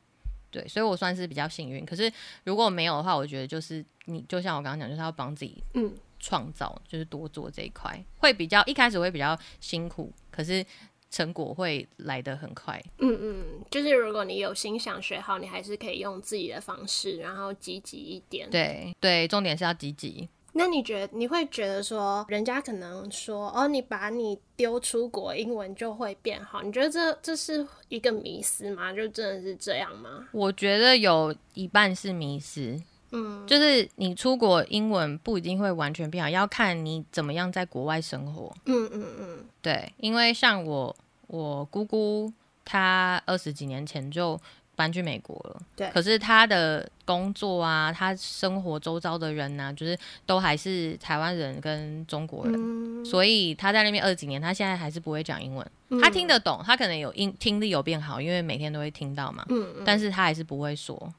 [0.51, 1.85] 对，所以我算是比较幸运。
[1.85, 2.11] 可是
[2.43, 10.65] 如果没有的话，我觉得就是你，就像我刚刚讲，就是要帮自己嗯创造，就是多做这一块，会比较一开始会比较辛苦，可是
[11.09, 12.81] 成果会来得很快。
[12.99, 18.49] 嗯嗯，就是如果你有心想学好，你还是可以用自己的方式，然后积极一点。
[18.49, 20.27] 对对，重点是要积极。
[20.59, 26.61] 那你觉得你会觉得说，人家可能说哦，你把你丢出国，英文就会变好？
[26.61, 28.91] 你觉得这这是一个迷思吗？
[28.91, 30.27] 就真的是这样吗？
[30.33, 32.77] 我觉得有一半是迷思，
[33.11, 38.53] 嗯，就是你出国英文不一定会完全变好，要看你怎么样在国外生活。
[38.65, 40.93] 嗯嗯嗯，对，因为像我
[41.27, 42.33] 我姑姑，
[42.65, 44.37] 她二十几年前就。
[44.79, 45.89] 搬去美国了，对。
[45.89, 55.67] 可是他的工作啊，他生活周遭的人啊，就是都还是台湾人跟中国人，所以他在那边二十几年，他现在还是不会讲英文。
[56.01, 59.45] 他听得懂，他可能有英听力有变好，因为每天都会听到嘛。
[59.49, 59.83] 嗯。
[59.85, 61.13] 但是他还是不会说，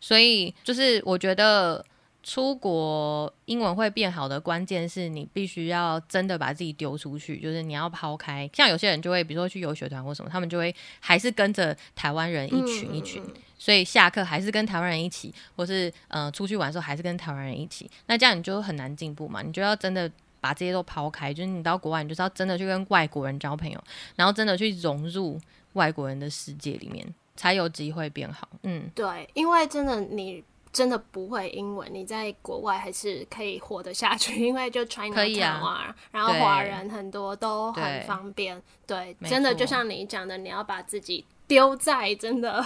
[0.00, 1.84] 所以就是我觉得。
[2.22, 8.48] 出国英文会变好的关键是你必须要真的把自己丢出去，就是你要抛开。
[8.52, 13.22] 像有些人就会，比如说去游学团或什么，他们就会还是跟着台湾人一群一群，
[13.58, 17.90] 所以下课还是跟台湾人一起，或是呃出去玩的时候还是跟台湾人一起。
[18.06, 19.40] 那这样你就很难进步嘛？
[19.40, 23.82] 你就要真的把这些都抛开，就是你到国外，你就是要真的去跟外国人交朋友，
[24.16, 25.40] 然后真的去融入
[25.72, 28.46] 外国人的世界里面，才有机会变好。
[28.64, 30.44] 嗯，对，因为真的你。
[30.72, 38.62] 真的不会英文，你在国外还是可以活得下去， 因为就 China 台湾，然后华人很多都很方便。
[38.86, 41.24] 对，真的就像你讲的，你要把自己。
[41.50, 42.64] 丢在真的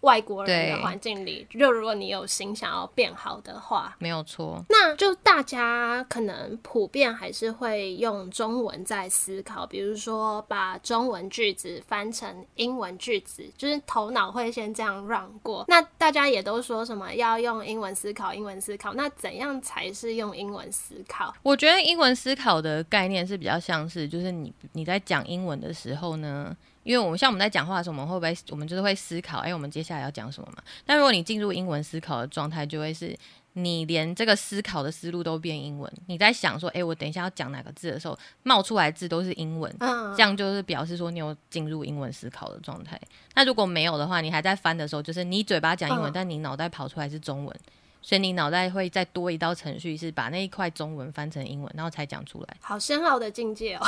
[0.00, 4.64] 外国人的环境里，就如果你有心想要变好的话，没有错。
[4.70, 15.66] 那就大家可能普遍还是会用中文在思考，比如说把中文句子翻成英文句子，就是头脑会先这样让过。
[15.68, 18.94] 那大家也都说什么要用英文思考，英文思考。
[18.94, 21.34] 那怎样才是用英文思考？
[21.42, 26.56] 我觉得英文思考的概念是比较像是，就是你你在讲英文的时候呢。
[26.84, 30.62] 因为我们像我们在讲话的时候，我们会不会我们就是会思考，哎，我们接下来要讲什么嘛？
[30.84, 33.16] 但如果你进入英文思考的状态，就会是
[33.52, 35.92] 你连这个思考的思路都变英文。
[36.06, 39.72] 你在想说，哎，我等一下要讲哪个字的时候，冒出来字都是英文，
[40.16, 43.00] 这样就是表示说你有进入英文思考的状态。
[43.34, 47.56] 那如果没有的话，你还在翻的时候，就是你嘴巴讲英文，但你脑袋跑出来是中文。
[48.02, 52.56] 所以你脑袋会再多一道程序，是把那一块中文翻成英文，然后才讲出来。
[52.60, 53.80] 好深奥的境界哦！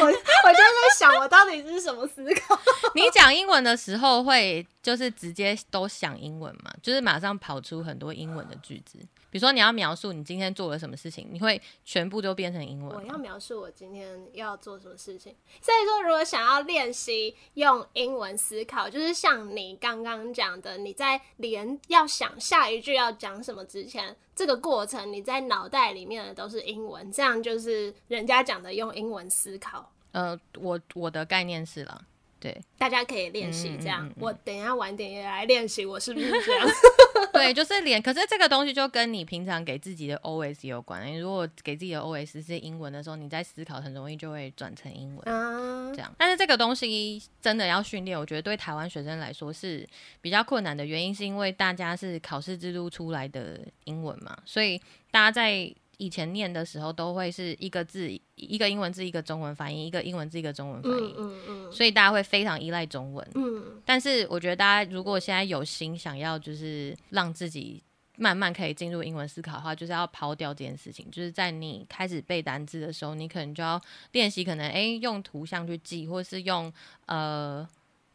[0.00, 2.58] 我我就在想，我到底是什么思考？
[2.94, 6.72] 你讲英文的时候，会就是直接都想英文嘛？
[6.80, 8.98] 就是马上跑出很多英文的句子。
[9.32, 12.94] 比如说你要描述你今天做了什么事情，你会全部都变成英文。
[12.94, 15.34] 我要描述我今天要做什么事情。
[15.62, 29.90] 所以说，如果想要练习用英文思考，就是像你刚刚讲的，你在连要想下一句要讲什么之前，这个过程你在脑袋里面的都是英文，这样就是人家讲的用英文思考。
[30.12, 32.04] 呃，我我的概念是了。
[32.42, 34.12] 对，大家可以练习这样。
[34.18, 36.68] 我等一下晚点也来练习，我是不是这样？
[37.32, 38.02] 对，就是脸。
[38.02, 41.06] 可是这个东西就跟你平常给自己的 OS 有关。
[41.06, 45.24] 你如果给自己的 OS 是英文的时候，你在思考很容易就会转成英文。
[45.94, 46.12] 这样。
[46.18, 49.88] 但是这个东西真的要训练，我觉得对台湾学生来说是
[50.20, 54.80] 比较困难的原因，是因为大家是考试制度出来的英文嘛，所以
[55.12, 55.72] 大家在。
[55.98, 63.26] 以前念的时候都会是一个字一个英文字一个中文翻译，一个英文字一个中文翻译，嗯嗯所以大家会非常依赖中文。
[63.34, 67.82] 嗯，但是我觉得大家如果现在有心想要就是让自己
[68.16, 71.10] 慢慢可以进入英文思考的话，就是要抛掉这件事情。
[71.10, 73.80] 就是在你开始背单词的时候，你可能就要
[74.12, 76.72] 练习，可能诶用图像去记，或是用
[77.06, 77.66] 呃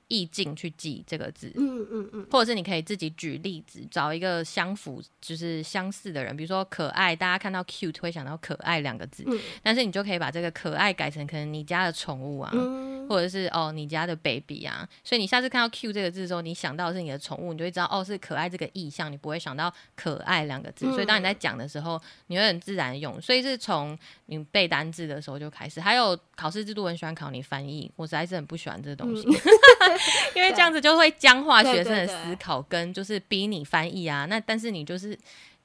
[0.07, 9.39] 意境去记这个字，嗯嗯嗯，或者是你可以自己举例子，找一个相符就是相似的人，比如说可爱，大家看到 cute 会想到可爱两个字，嗯。
[9.61, 29.25] 但是你就可以把这个可爱改成可能你家的宠物啊，嗯或者是哦你家的 baby 啊，所以你下次看到 cute 这个字的时候，你想到的是你的宠物，你就会知道哦是可爱这个意象，你不会想到可爱两个字，嗯所以当你在讲的时候，你会很自然用，所以是从你背单字的时候就开始，还有考试制度很喜欢考你翻译，我实在是很不喜欢这个东西。
[30.35, 34.25] 因为这样子就会僵化学生的思考，跟就是逼你翻译啊。
[34.25, 35.17] 那但是你就是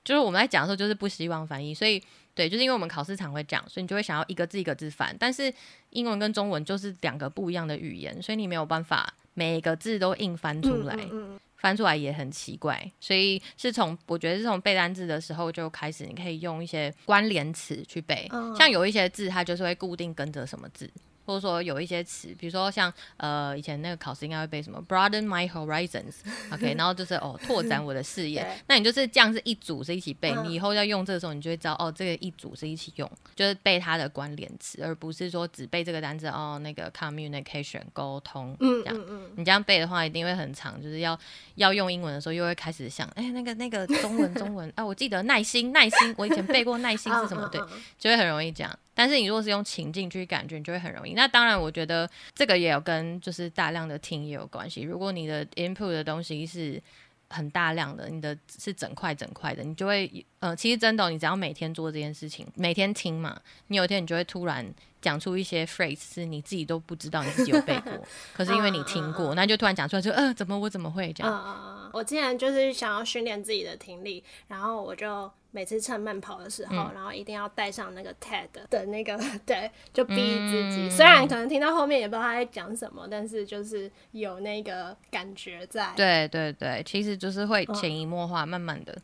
[0.04, 2.02] 就是我们在讲的时候，就是不希望翻译，所以
[2.34, 5.14] 对，就是因为我们考试常会讲，所以你就会想要一个字一个字翻。
[5.18, 5.52] 但是
[5.90, 12.90] 英文跟中文就是两个不一样的语言，所以你没有办法每个字都硬翻出来，嗯嗯翻出来也很奇怪。
[13.00, 20.90] 所以是从我觉得是从背单字的时候就开始，你可以用一些关联词去背，嗯像有一些字它就是会固定跟着什么字。
[21.24, 28.46] 或者说有一些词，比如说像呃以前那个考试应该会背什么 broaden my horizons，OK， 然后就是哦拓展我的视野。
[28.66, 38.96] 那你就是这样是一组是一起背，嗯你以后要用这个时候，你就会知道哦这个一组是一起用，就是背它的关联词，而不是说只背这个单词哦那个 communication 沟通嗯这样。
[38.96, 41.18] 嗯嗯你这样背的话，一定会很长，就是要
[41.54, 47.48] 要用英文的时候，又会开始想，哎、那个那个中文中文啊，我记得耐心耐心，我以前背过耐心是 什么？
[47.48, 47.60] 对，
[47.98, 48.78] 就会很容易这样。
[48.94, 51.14] 但是你如果是用情境去感觉，你就会很容易。
[51.14, 54.82] 那当然，我觉得这个也有跟就是大量的听也有关系。
[54.82, 56.82] 如果你的 input 的东西是
[57.28, 64.66] 很大量的，你的是整块整块的，你就会呃，其实真的哦、你只要每天做这件事情，每天听嘛，你有一天你就会突然
[65.00, 67.92] 讲出一些 phrase 是你自己都不知道你自己有背过，
[68.34, 71.32] 可是因为你听过，那就突然讲出来就，呃，怎么我怎么会这样？
[71.32, 80.88] 嗯嗯嗯，我之前就是想要训练自己的听力，然后我就每次趁慢跑的时候，嗯然后一定要带上那个 TED 的那个，对，就逼自己。
[80.88, 85.92] 嗯虽然可能听到后面也不知道他在讲什么，但是就是有那个感觉在。
[85.96, 88.96] 对对对，其实就是会潜移默化，慢慢的，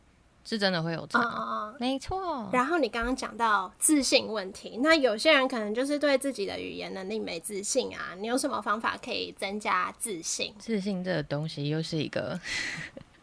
[0.49, 1.19] 是真的会有差。
[1.19, 1.77] 嗯嗯嗯。
[1.79, 10.55] 没错，然后你刚刚讲到自信问题，那有些人可能就是对自己的语言能力没自信啊，你有什么方法可以增加自信？
[10.59, 12.41] 自信这个东西又是一个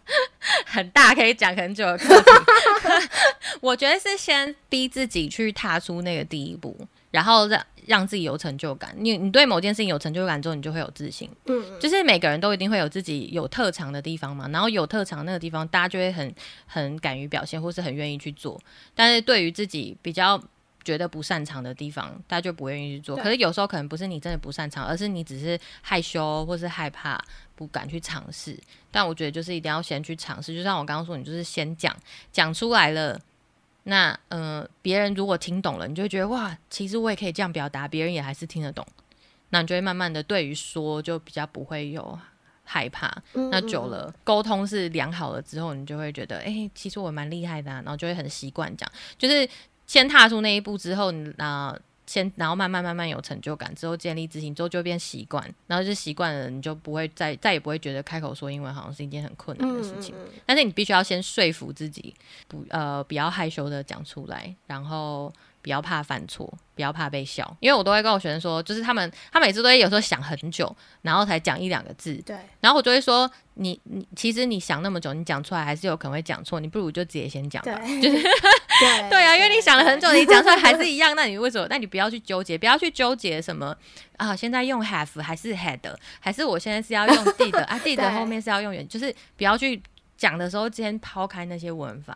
[0.67, 2.31] 很大可以讲很久的课题。
[3.59, 6.77] 我觉得是先逼自己去踏出那个第一步，
[7.09, 8.95] 然后让让自己有成就感。
[8.97, 11.29] 你你对某件事情有成就感之后，你就会有自信。
[11.45, 16.33] 嗯，就是每个人都一定会有自己有特长的地方嘛，然后有特长那个地方，大家就会很
[16.65, 18.59] 很敢于表现，或是很愿意去做。
[18.93, 20.41] 但是对于自己比较
[20.83, 23.15] 觉得不擅长的地方，大家就不愿意去做。
[23.15, 27.19] 可是有时候可能不是你真的不擅长，而是你只是害羞或是害怕，
[27.55, 28.55] 不敢去尝试。
[28.91, 31.95] 但我觉得就是一定要先去尝试，就像我刚刚说，你就是先讲，
[32.31, 33.19] 讲出来了。
[33.87, 38.85] 那呃，别人如果听懂了，你就会觉得哇，其实我也可以这样表达，别人也还是听得懂。
[39.49, 42.19] 那你就会慢慢的对于说就比较不会有
[42.63, 43.15] 害怕。
[43.33, 49.47] 嗯那久了，沟通是良好了之后，你就会觉得，哎、其实我蛮厉害的、啊，然后就会很习惯讲，就是
[49.85, 60.13] 先踏出那一步之后，你啊、先然后慢慢慢慢有成就感，之后建立自信，之后就变习惯，然后就习惯了，你就不会再再也不会觉得开口说英文好像是一件很困难的事情。
[60.17, 62.13] 嗯但是你必须要先说服自己，
[62.47, 65.33] 不呃不要害羞的讲出来，然后
[65.65, 77.73] 不要怕犯错，不要怕被笑，因为我都会跟我学生说，就是他们他每次都会有时候想很久，然后才讲一两个字，对，然后我就会说，你你其实你想那么久，你讲出来还是有可能会讲错，你不如就直接先讲吧。
[77.83, 78.21] 对， 就是
[78.79, 81.65] 对 对啊，因为你想了很久，你讲出来还是一样，那你为什么？
[81.67, 83.75] 那你不要去纠结，不要去纠结什么
[84.17, 84.35] 啊？
[84.35, 85.79] 现在用 have 还是 had，
[86.19, 89.81] 还是我现在是要用 did 啊？did 后面是要用原，就是不要去
[90.15, 92.15] 讲的时候先抛开那些文法，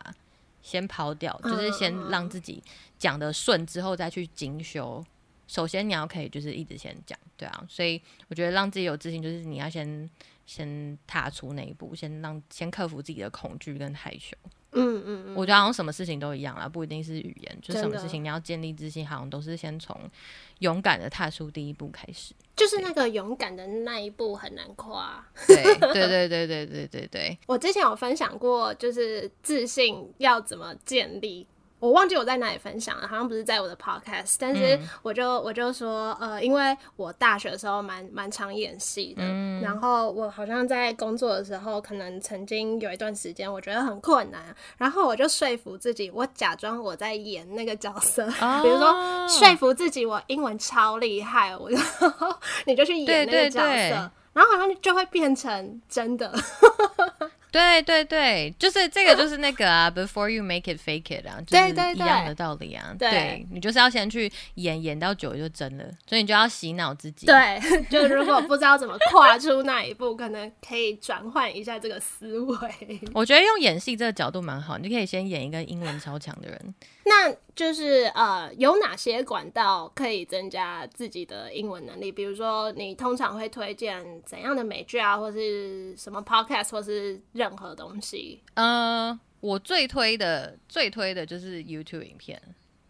[0.62, 2.62] 先抛掉，就是先让自己
[2.98, 5.04] 讲的顺之后再去精修。
[5.46, 10.08] 首先你要可以就是一直先讲，对啊，所以我觉得让自己有自信，就是你要先
[10.46, 14.36] 先踏出那一步，先让先克服自己的恐惧跟害羞。
[14.72, 20.00] 嗯嗯嗯，我觉得好像什么事情都一样啦，不一定是语言，就是什么事情你要建立自信，好像都是先从
[20.60, 22.32] 勇敢的踏出第一步开始。
[22.60, 25.26] 就是那个勇敢的那一步很难跨。
[25.48, 31.46] 对对对对对对对对， 我之前有分享过，就是自信要怎么建立。
[31.80, 34.88] 我忘记我在哪里分享了，好像不是在我的 podcast，但是嗯。
[35.02, 39.62] 我就我就说，呃，因为我大学的时候蛮蛮常演戏的，嗯。
[39.62, 48.60] 然后我好像在工作的时候，可能曾经有一段时间我觉得很困难，然后我就说服自己，我假装我在演那个角色，哦。
[48.62, 51.76] 比如说说服自己我英文超厉害，我就
[52.66, 54.10] 你就去演那个角色，对对对。
[54.32, 56.32] 然后好像就会变成真的。
[57.50, 62.94] 对对对，就是这个， 就是那个啊，Before you make it, fake it 啊，就是对对一样的道理啊。
[62.98, 67.26] 对对你就是要先去演，演到久就真了，所以你就要洗脑自己。
[67.26, 67.60] 对，
[67.90, 73.00] 就如果不知道怎么跨出那一步，可能可以转换一下这个思维。
[73.14, 76.74] 我觉得用演戏这个角度蛮好，你就可以先演一个英文超强的人。
[77.04, 82.12] 那就是呃，有哪些管道可以增加自己的英文能力？
[82.12, 88.42] 比如说，你通常会推荐怎样的美剧啊，或是什么 podcast，或是任何东西？
[88.52, 92.38] 呃，我最推的最推的就是 YouTube 影片，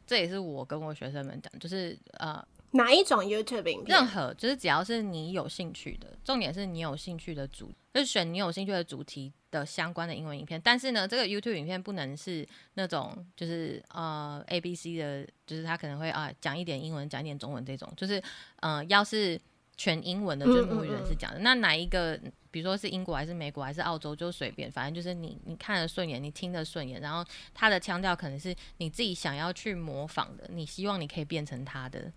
[0.04, 4.06] 这也是我跟我学生们讲，就是呃，哪一种 YouTube 影片任？
[4.08, 10.60] 何就是只要是你有兴趣的，重点是你有兴趣的主，就是选你有兴趣的主题的相关的英文影片。
[10.60, 12.44] 但是呢，这个 YouTube 影片不能是
[12.74, 18.20] 那种就是呃 A B C 的，就是他可能会啊讲一点英文，讲一点中文这种，就是
[18.56, 19.40] 呃要是
[19.76, 21.38] 全英文的，就是母语人士讲的。
[21.38, 22.20] 那哪一个，
[22.50, 27.24] 比如说是英国还是美国还是澳洲，就随便，反正就是你你看得顺眼，你听得顺眼，然后
[27.54, 32.12] 他的腔调可能是你自己想要去模仿的，你希望你可以变成他的。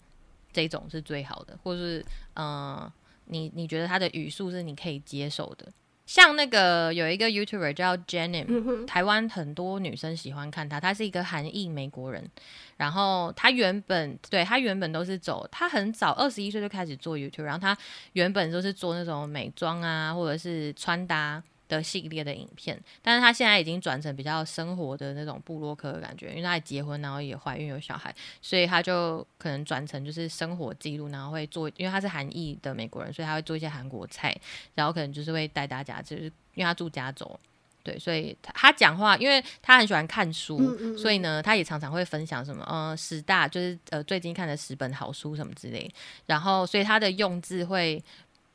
[0.56, 2.06] 这种是最好的，或是
[2.36, 2.94] 呃，
[3.26, 5.68] 你你觉得他的语速是你可以接受的。
[6.06, 12.30] 像那个有一个 YouTuber 叫 Jenim，、台湾很多女生喜欢看他，他是一个韩裔美国人。
[12.76, 17.78] 然后他原本对他原本都是走，他很早二十一岁就开始做 YouTube，然后他
[18.14, 21.42] 原本都是做那种美妆啊，或者是穿搭。
[21.78, 34.36] 的系列的影片，但是他现在已经转成比较生活的那种部落客的感觉，因为他也结婚，然后也怀孕有小孩，所以他就可能转成就是生活记录，然后会做，因为他是韩裔的美国人，所以他会做一些韩国菜，
[34.76, 37.40] 然后可能就是会带大家，就是因为他住加州，
[37.84, 45.92] 对，所以他他讲话，因为他很喜欢看书，嗯嗯嗯所以呢，他也常常会分享什么，呃，十大就是呃最近看的十本好书什么之类，
[46.26, 48.04] 然后所以他的用字会。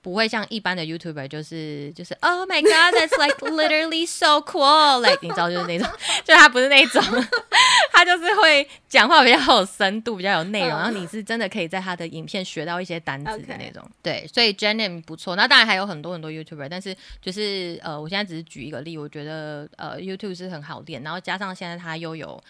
[0.00, 5.88] 不会像一般的 YouTuber，就是就是 Oh my God, that's like literally so cool，like 你知道就是那种，
[6.24, 7.02] 就他不是那种，
[7.92, 13.82] 他就是会讲话比较有深度，比较有内容，嗯然后你是真的可以在他的影片学到一些单词的那种。
[14.02, 15.34] 对，所以 Jenny 不错。
[15.36, 22.42] 那当然还有很多很多 YouTuber，但是就是呃，我现在只是举一个例，我觉得呃 YouTube 是很好练，然后加上现在他又有。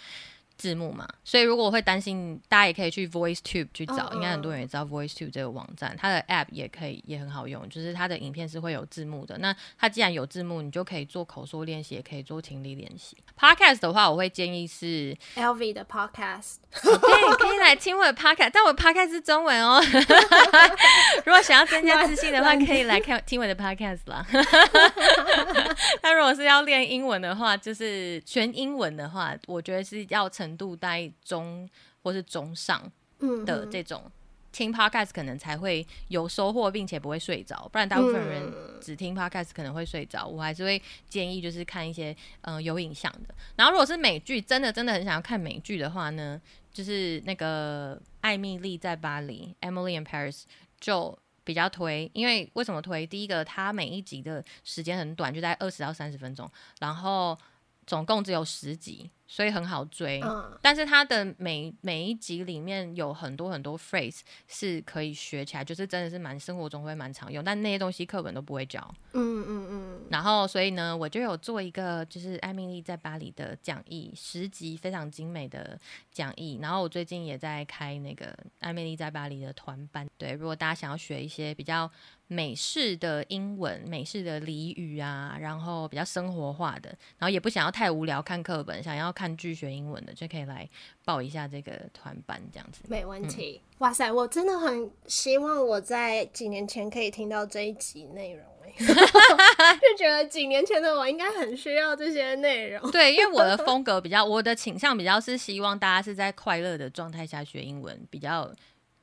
[0.58, 9.38] 字幕嘛，所以如果我会担心，大家也可以去 VoiceTube 去找，应该很多人也知道 VoiceTube 这个网站，它的 App 也可以也很好用，就是它的影片是会有字幕的。
[9.38, 13.16] 那它既然有字幕，你就可以做口说练习，也可以做听力练习。
[13.38, 19.80] Podcast 的话，我会建议是 LV 的 Podcast，对，可以来听我的 podcast，但我 podcast 是中文哦。
[21.24, 24.26] 如果想要增加自信的话，可以来看听我的 podcast 啦。
[26.02, 31.68] 那如果是要练英文的话，就是全英文的话，我觉得是要程度在中
[32.02, 32.90] 或是中上
[33.20, 34.10] 嗯的这种。
[34.50, 40.26] 听 podcast 可能才会有收获，并且不会睡着，不然大部分人嗯只听 podcast 可能会睡着。
[40.26, 43.34] 我还是会建议就是看一些呃有影像的。
[43.56, 46.40] 然后如果是美剧，真的真的很想要看美剧的话呢，
[46.72, 50.44] 就是那个艾米丽在巴黎 （Emily in Paris）
[50.80, 53.06] 就比较推，因为为什么推？
[53.06, 57.38] 第一个，它每一集的时间很短，就在二十到三十分钟，然后
[57.86, 60.20] 总共只有十集，所以很好追。
[60.24, 68.78] 嗯但是它的每每一集里面有很多很多 phrase 是可以学起来，就是真的是蛮生活中会蛮常用，但那些东西课本都不会教。
[69.12, 75.78] 嗯嗯嗯，然后，所以呢，我就有做一个就是艾米丽在巴黎的讲义，十集非常精美的
[76.10, 76.58] 讲义。
[76.60, 80.08] 然后我最近也在开那个艾米丽在巴黎的团班。
[80.16, 81.90] 对，如果大家想要学一些比较
[82.26, 90.68] 美式的英文、美式的俚语啊，然后比较生活化的，然后也不想要太无聊看课本，想要看剧学英文的，就可以来
[91.04, 92.82] 报一下这个团班这样子。
[92.88, 93.60] 没问题。
[93.78, 102.88] 哇塞，我真的很希望我在几年前可以听到这一集内容、欸， 就觉得几年前的我应该很需要这些内容。
[102.92, 108.48] 对，因为我的风格比较，我的倾向比较是希望大家是在快乐的状态下学英文，比较，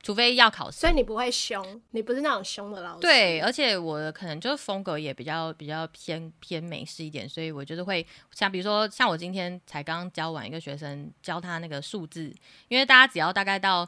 [0.06, 0.88] 除非要考试所。
[0.88, 3.00] 以你不会凶，你不是那种凶的老师。
[3.00, 12.32] 对，而且我可能就是风格也比较比较偏偏美式一点，所以我就是会像比如说像我今天才刚教完一个学生，教他那个数字，
[12.68, 13.84] 因为大家只要大概到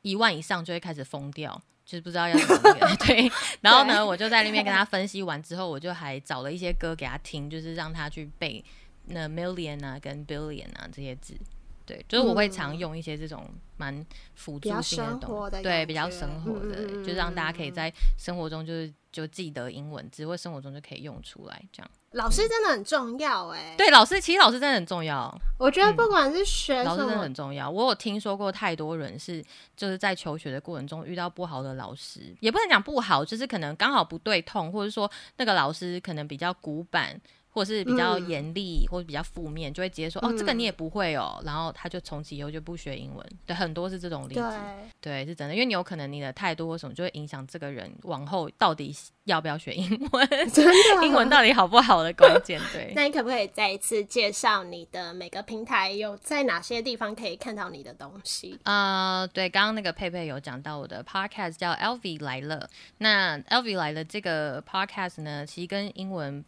[0.00, 1.60] 一万以上就会开始疯掉。
[1.84, 3.30] 就是不知道要怎么那个 对，
[3.62, 8.64] 然后呢，我就在那边跟他分析完之后，我就还找了一些歌给他听，就是让他去背
[9.06, 11.34] 那 million 啊跟 billion 啊这些字。
[11.90, 13.44] 对，就是我会常用一些这种
[13.76, 21.90] 蛮辅助性的东西，对，比较生活的，就让大家可以嗯在生活中就是就记得英文只会生活中就可以用出来，这样。
[22.12, 27.70] 老师真的很重要哎、对，老师其实老师真的很重要，我觉得不管是学什老师真的，很重要。
[27.70, 29.44] 我有听说过太多人是
[29.76, 37.20] 就是在求学的过程中遇到不好的老师，也不能讲不好，就是可能刚好不对痛，或者说那个老师可能比较古板。
[37.50, 43.26] 或是比较嗯严厉，或者比较负面，就会直接说哦，这个嗯你也不会哦，然后他就从此以后就不学英文。
[43.46, 44.40] 对，很多是这种例子。
[44.40, 44.44] 对，
[45.24, 48.94] 对，是真的，因为你有可能你的态度或什么就会影响这个人往后到底
[49.24, 52.60] 要不要学英文，真的英文到底好不好的关键。
[52.72, 58.58] 对， 那你可不可以再一次介绍你的每个平台有在哪些地方可以看到你的东西？
[58.64, 62.68] 呃，对，刚刚那个佩佩有讲到我的 podcast 叫 LV 来了。
[62.98, 66.44] 那 LV 来了这个 podcast 呢，其实跟英文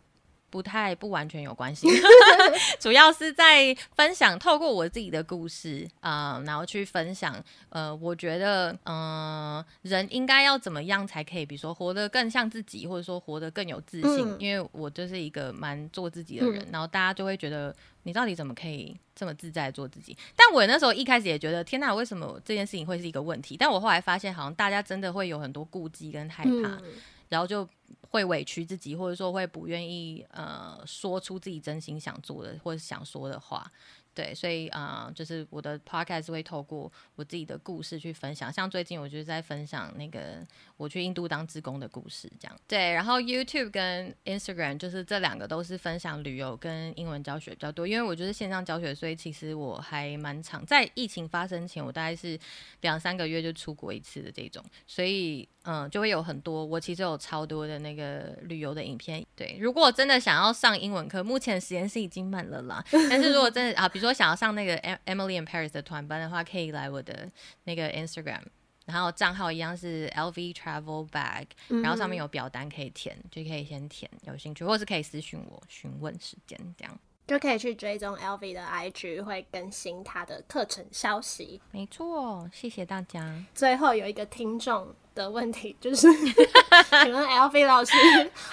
[0.53, 1.89] 不太不完全有关系，
[2.79, 7.35] 主要是在分享透过我自己的故事啊、呃然后去分享
[7.71, 14.29] 呃，我觉得嗯、呃人应该要怎么样才可以，比如说活得更像自己，或者说活得更有自信。
[14.29, 20.15] 嗯因为我就是一个蛮做自己的人，嗯然后大家就会觉得你到底怎么可以这么自在做自己？
[20.37, 23.57] 但我那时候一开始也觉得，天哪，为什么这件事情会是一个问题？
[23.57, 26.83] 但我后来发现，好像大家真的会有很多顾忌跟害怕，嗯，
[27.33, 27.67] 然后就
[28.11, 33.73] 会委屈自己，或者说会不愿意呃说出自己真心想做的或者想说的话。
[34.15, 40.47] 对，所以啊、就是我的 podcast 会透过我自己的故事去分享，像最近我就是在分享那个
[40.77, 42.57] 我去印度当志工的故事，这样。
[42.69, 52.39] 对，然后 YouTube 跟 Instagram 就是这两个都是分享旅游跟英文教学比较多，因为我就是线上教学，所以其实我还蛮常在疫情发生前，我大概是
[52.83, 59.25] 两三个月就出国一次的这种，所以嗯，就会有很多我其实有超多的那个旅游的影片。
[59.37, 62.85] 对，如果真的想要上英文课，目前实验室已经满了啦。
[62.91, 67.31] 但是如果真的啊，比说想要上那个 Em- Emily in Paris 的团班的话，可以来我的
[67.65, 68.43] 那个 Instagram。
[68.85, 76.99] 然后账号一样是 LV Travel Bag，然后上面有表单可以填，就可以先填，有兴趣或是可以私信我询问时间这样。
[77.29, 81.61] 就可以去追踪 LV 的 IG，会更新他的课程消息。
[81.71, 83.33] 没错，谢谢大家。
[83.55, 86.09] 最后有一个听众的问题，就是
[87.05, 87.93] 请问 LV 老师，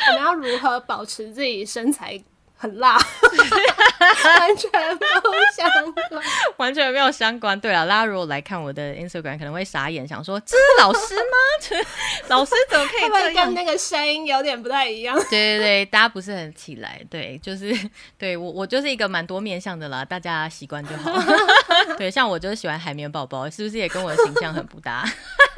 [0.08, 2.24] 我们要如何保持自己身材
[2.62, 2.98] 很辣？
[2.98, 5.06] 完全不
[5.56, 6.24] 相关。
[6.58, 7.58] 完全没有相关。
[7.58, 11.82] 对了，大家如果来看我的 Instagram，可能会傻眼，想说这是老师吗？
[12.28, 13.56] 老师怎么可以这样跟？
[13.56, 15.18] 那个声音有点不太一样？
[15.30, 17.74] 对对对，大家不是很起来，对，就是
[18.18, 21.18] 对我我就是一个蛮多面向的啦，大家习惯就好。
[21.98, 25.06] 对，像我就是喜欢海绵宝宝，是不是也跟我的形象很不搭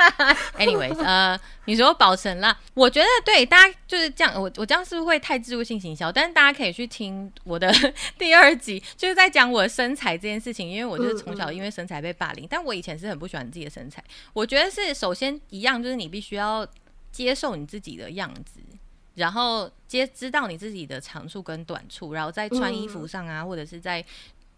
[0.57, 6.11] Anyways，呃，你说保存啦，我觉得对大家就是这样，我我这样是不是会太植入性行销？
[6.11, 7.71] 但是大家可以去听我的
[8.17, 14.03] 第二集，就是在讲我的身材这件事情，因为我就是从小因为身材被霸凌，但我以前是很不喜欢自己的身材。
[14.33, 16.67] 我觉得是首先一样，就是你必须要
[17.11, 18.59] 接受你自己的样子，
[19.15, 24.03] 然后接知道你自己的长处跟短处，然后在穿衣服上啊，或者是在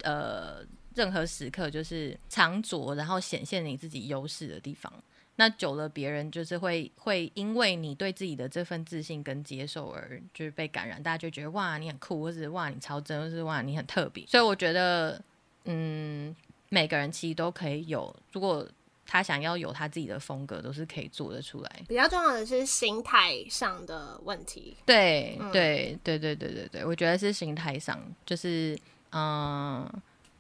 [0.04, 0.58] 呃
[0.96, 4.92] 任何时刻，就是藏着，然后显现你自己优势的地方。
[5.36, 14.26] 那久了，别人就是会会因为你对自己的这份自信跟接受而就是被感染，大家就觉得哇你很酷，或是哇你超真，或是哇你很特别。
[14.28, 15.20] 所以我觉得，
[15.66, 16.36] 嗯，
[16.70, 18.68] 每个人其实都可以有，如果
[19.06, 21.84] 他想要有他自己的风格，都是可以做得出来。
[21.88, 24.78] 比较重要的是心态上的问题。
[24.86, 28.78] 对嗯对对对对对对，我觉得是心态上，就是
[29.12, 29.88] 嗯，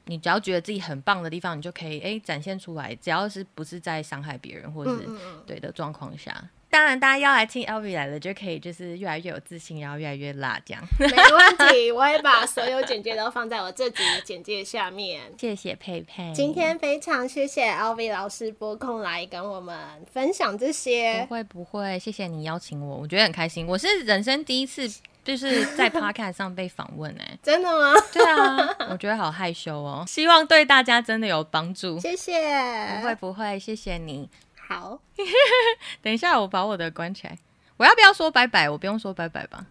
[0.05, 5.07] 你只要觉得自己很棒的地方，你就可以哎展现出来，只要是不是在伤害别人或者是、
[5.45, 6.49] 对的状况下。
[6.69, 10.83] 当然，大家要来听 LV 来了，就可以就是越来越有自信，然后越来越辣，这样。
[10.97, 15.21] 没问题， 我会把所有简介都放在我这集的简介下面。
[15.37, 16.33] 谢谢佩佩。
[16.33, 19.77] 今天非常谢谢 LV 老师拨空来跟我们
[20.11, 21.25] 分享这些不些。
[21.25, 23.67] 会不会，谢谢你邀请我，我觉得很开心。
[23.67, 24.91] 我是人生第一次
[25.23, 27.93] 就是在 Podcast 上被访问哎、 真的吗？
[28.11, 30.03] 对啊，我觉得好害羞哦。
[30.07, 31.99] 希望对大家真的有帮助。
[31.99, 32.97] 谢谢。
[32.97, 34.29] 不会不会，谢谢你。
[34.67, 34.99] 好，
[36.01, 37.37] 等一下，我把我的关起来。
[37.77, 38.69] 我要不要说拜拜？
[38.69, 39.65] 我不用说拜拜吧。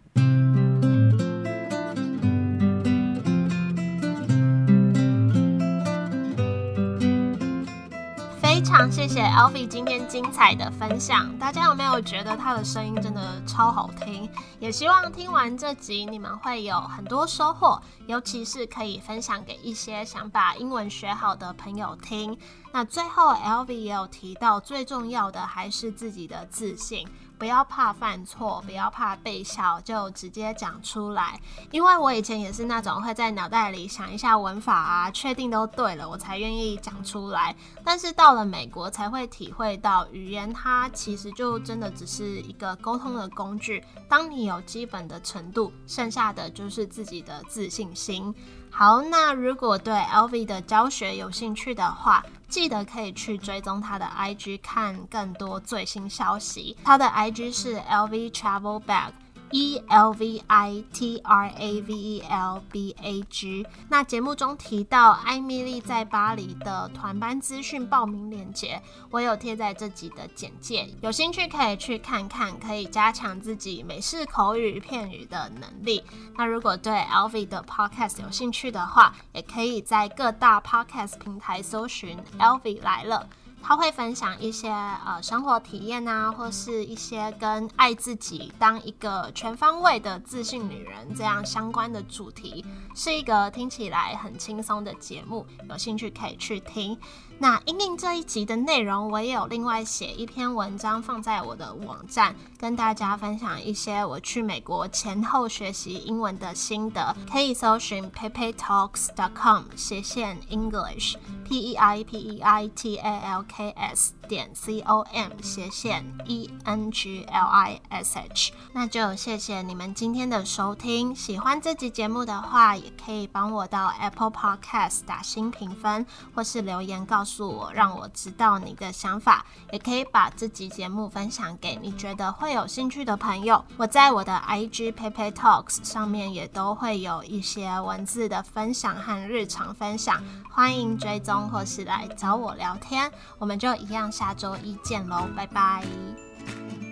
[8.62, 14.30] 非常谢谢 Alvi 今天精彩的分享，大家有没有觉得他的声音真的超好听？
[14.60, 22.38] 也希望听完这集你们会有很多收获，尤其是可以分享给一些想把英文学好的朋友听。
[22.70, 27.08] 那最后 Alvy 也有提到，最重要的还是自己的自信，
[27.42, 31.40] 不要怕犯错，不要怕被笑，就直接讲出来。
[31.72, 37.52] 因为我以前也是那种会在脑袋里想一下文法啊，确定都对了，我才愿意讲出来。
[37.82, 43.82] 但是到了美国，才会体会到语言它其实就真的只是一个沟通的工具。
[44.08, 48.32] 当你有基本的程度，剩下的就是自己的自信心。
[48.74, 56.76] 好，那如果对 LV 的教学有兴趣的话，记得可以去追踪他的 IG 看更多最新消息。
[56.82, 59.12] 他的 IG 是 LV Travel Bag。
[59.52, 63.66] E L V I T R A V E L B A G。
[63.88, 76.02] 那节目中提到艾米丽在巴黎的团班资讯报名链接，我有贴在这集的简介，有兴趣可以去看看，可以加强自己美式口语片语的能力。
[76.36, 83.28] 那如果对 L V 的 Podcast 有兴趣的话，也可以在各大 Podcast 平台搜寻 L V 来了。
[83.62, 96.98] 他会分享一些呃生活体验啊，或是一些跟爱自己、当一个全方位的自信女人这样相关的主题，是一个听起来很轻松的节目，有兴趣可以去听。
[97.42, 114.54] 那因应这一集的内容，我也有另外写一篇文章放在我的网站，跟大家分享一些我去美国前后学习英文的心得，可以搜寻 pepetalks.com 斜线 English P E I P E I T A L K S 点
[114.54, 118.52] C O M 斜线 E N G L I S H。
[118.72, 127.31] 那就谢谢你们今天的收听，喜欢这集节目的话，也可以帮我到 Apple Podcast 打新评分，或是留言告诉。
[127.32, 133.64] 诉我，让我知道你的想法，也可以把这集节目分享给你觉得会有兴趣的朋友。
[133.78, 143.10] 我在我的 IG Pepe Talks 上面也都会有一些文字的分享和日常分享，欢迎追踪或是来找我聊天。
[143.38, 146.91] 我们就一样，下周一见喽，拜拜。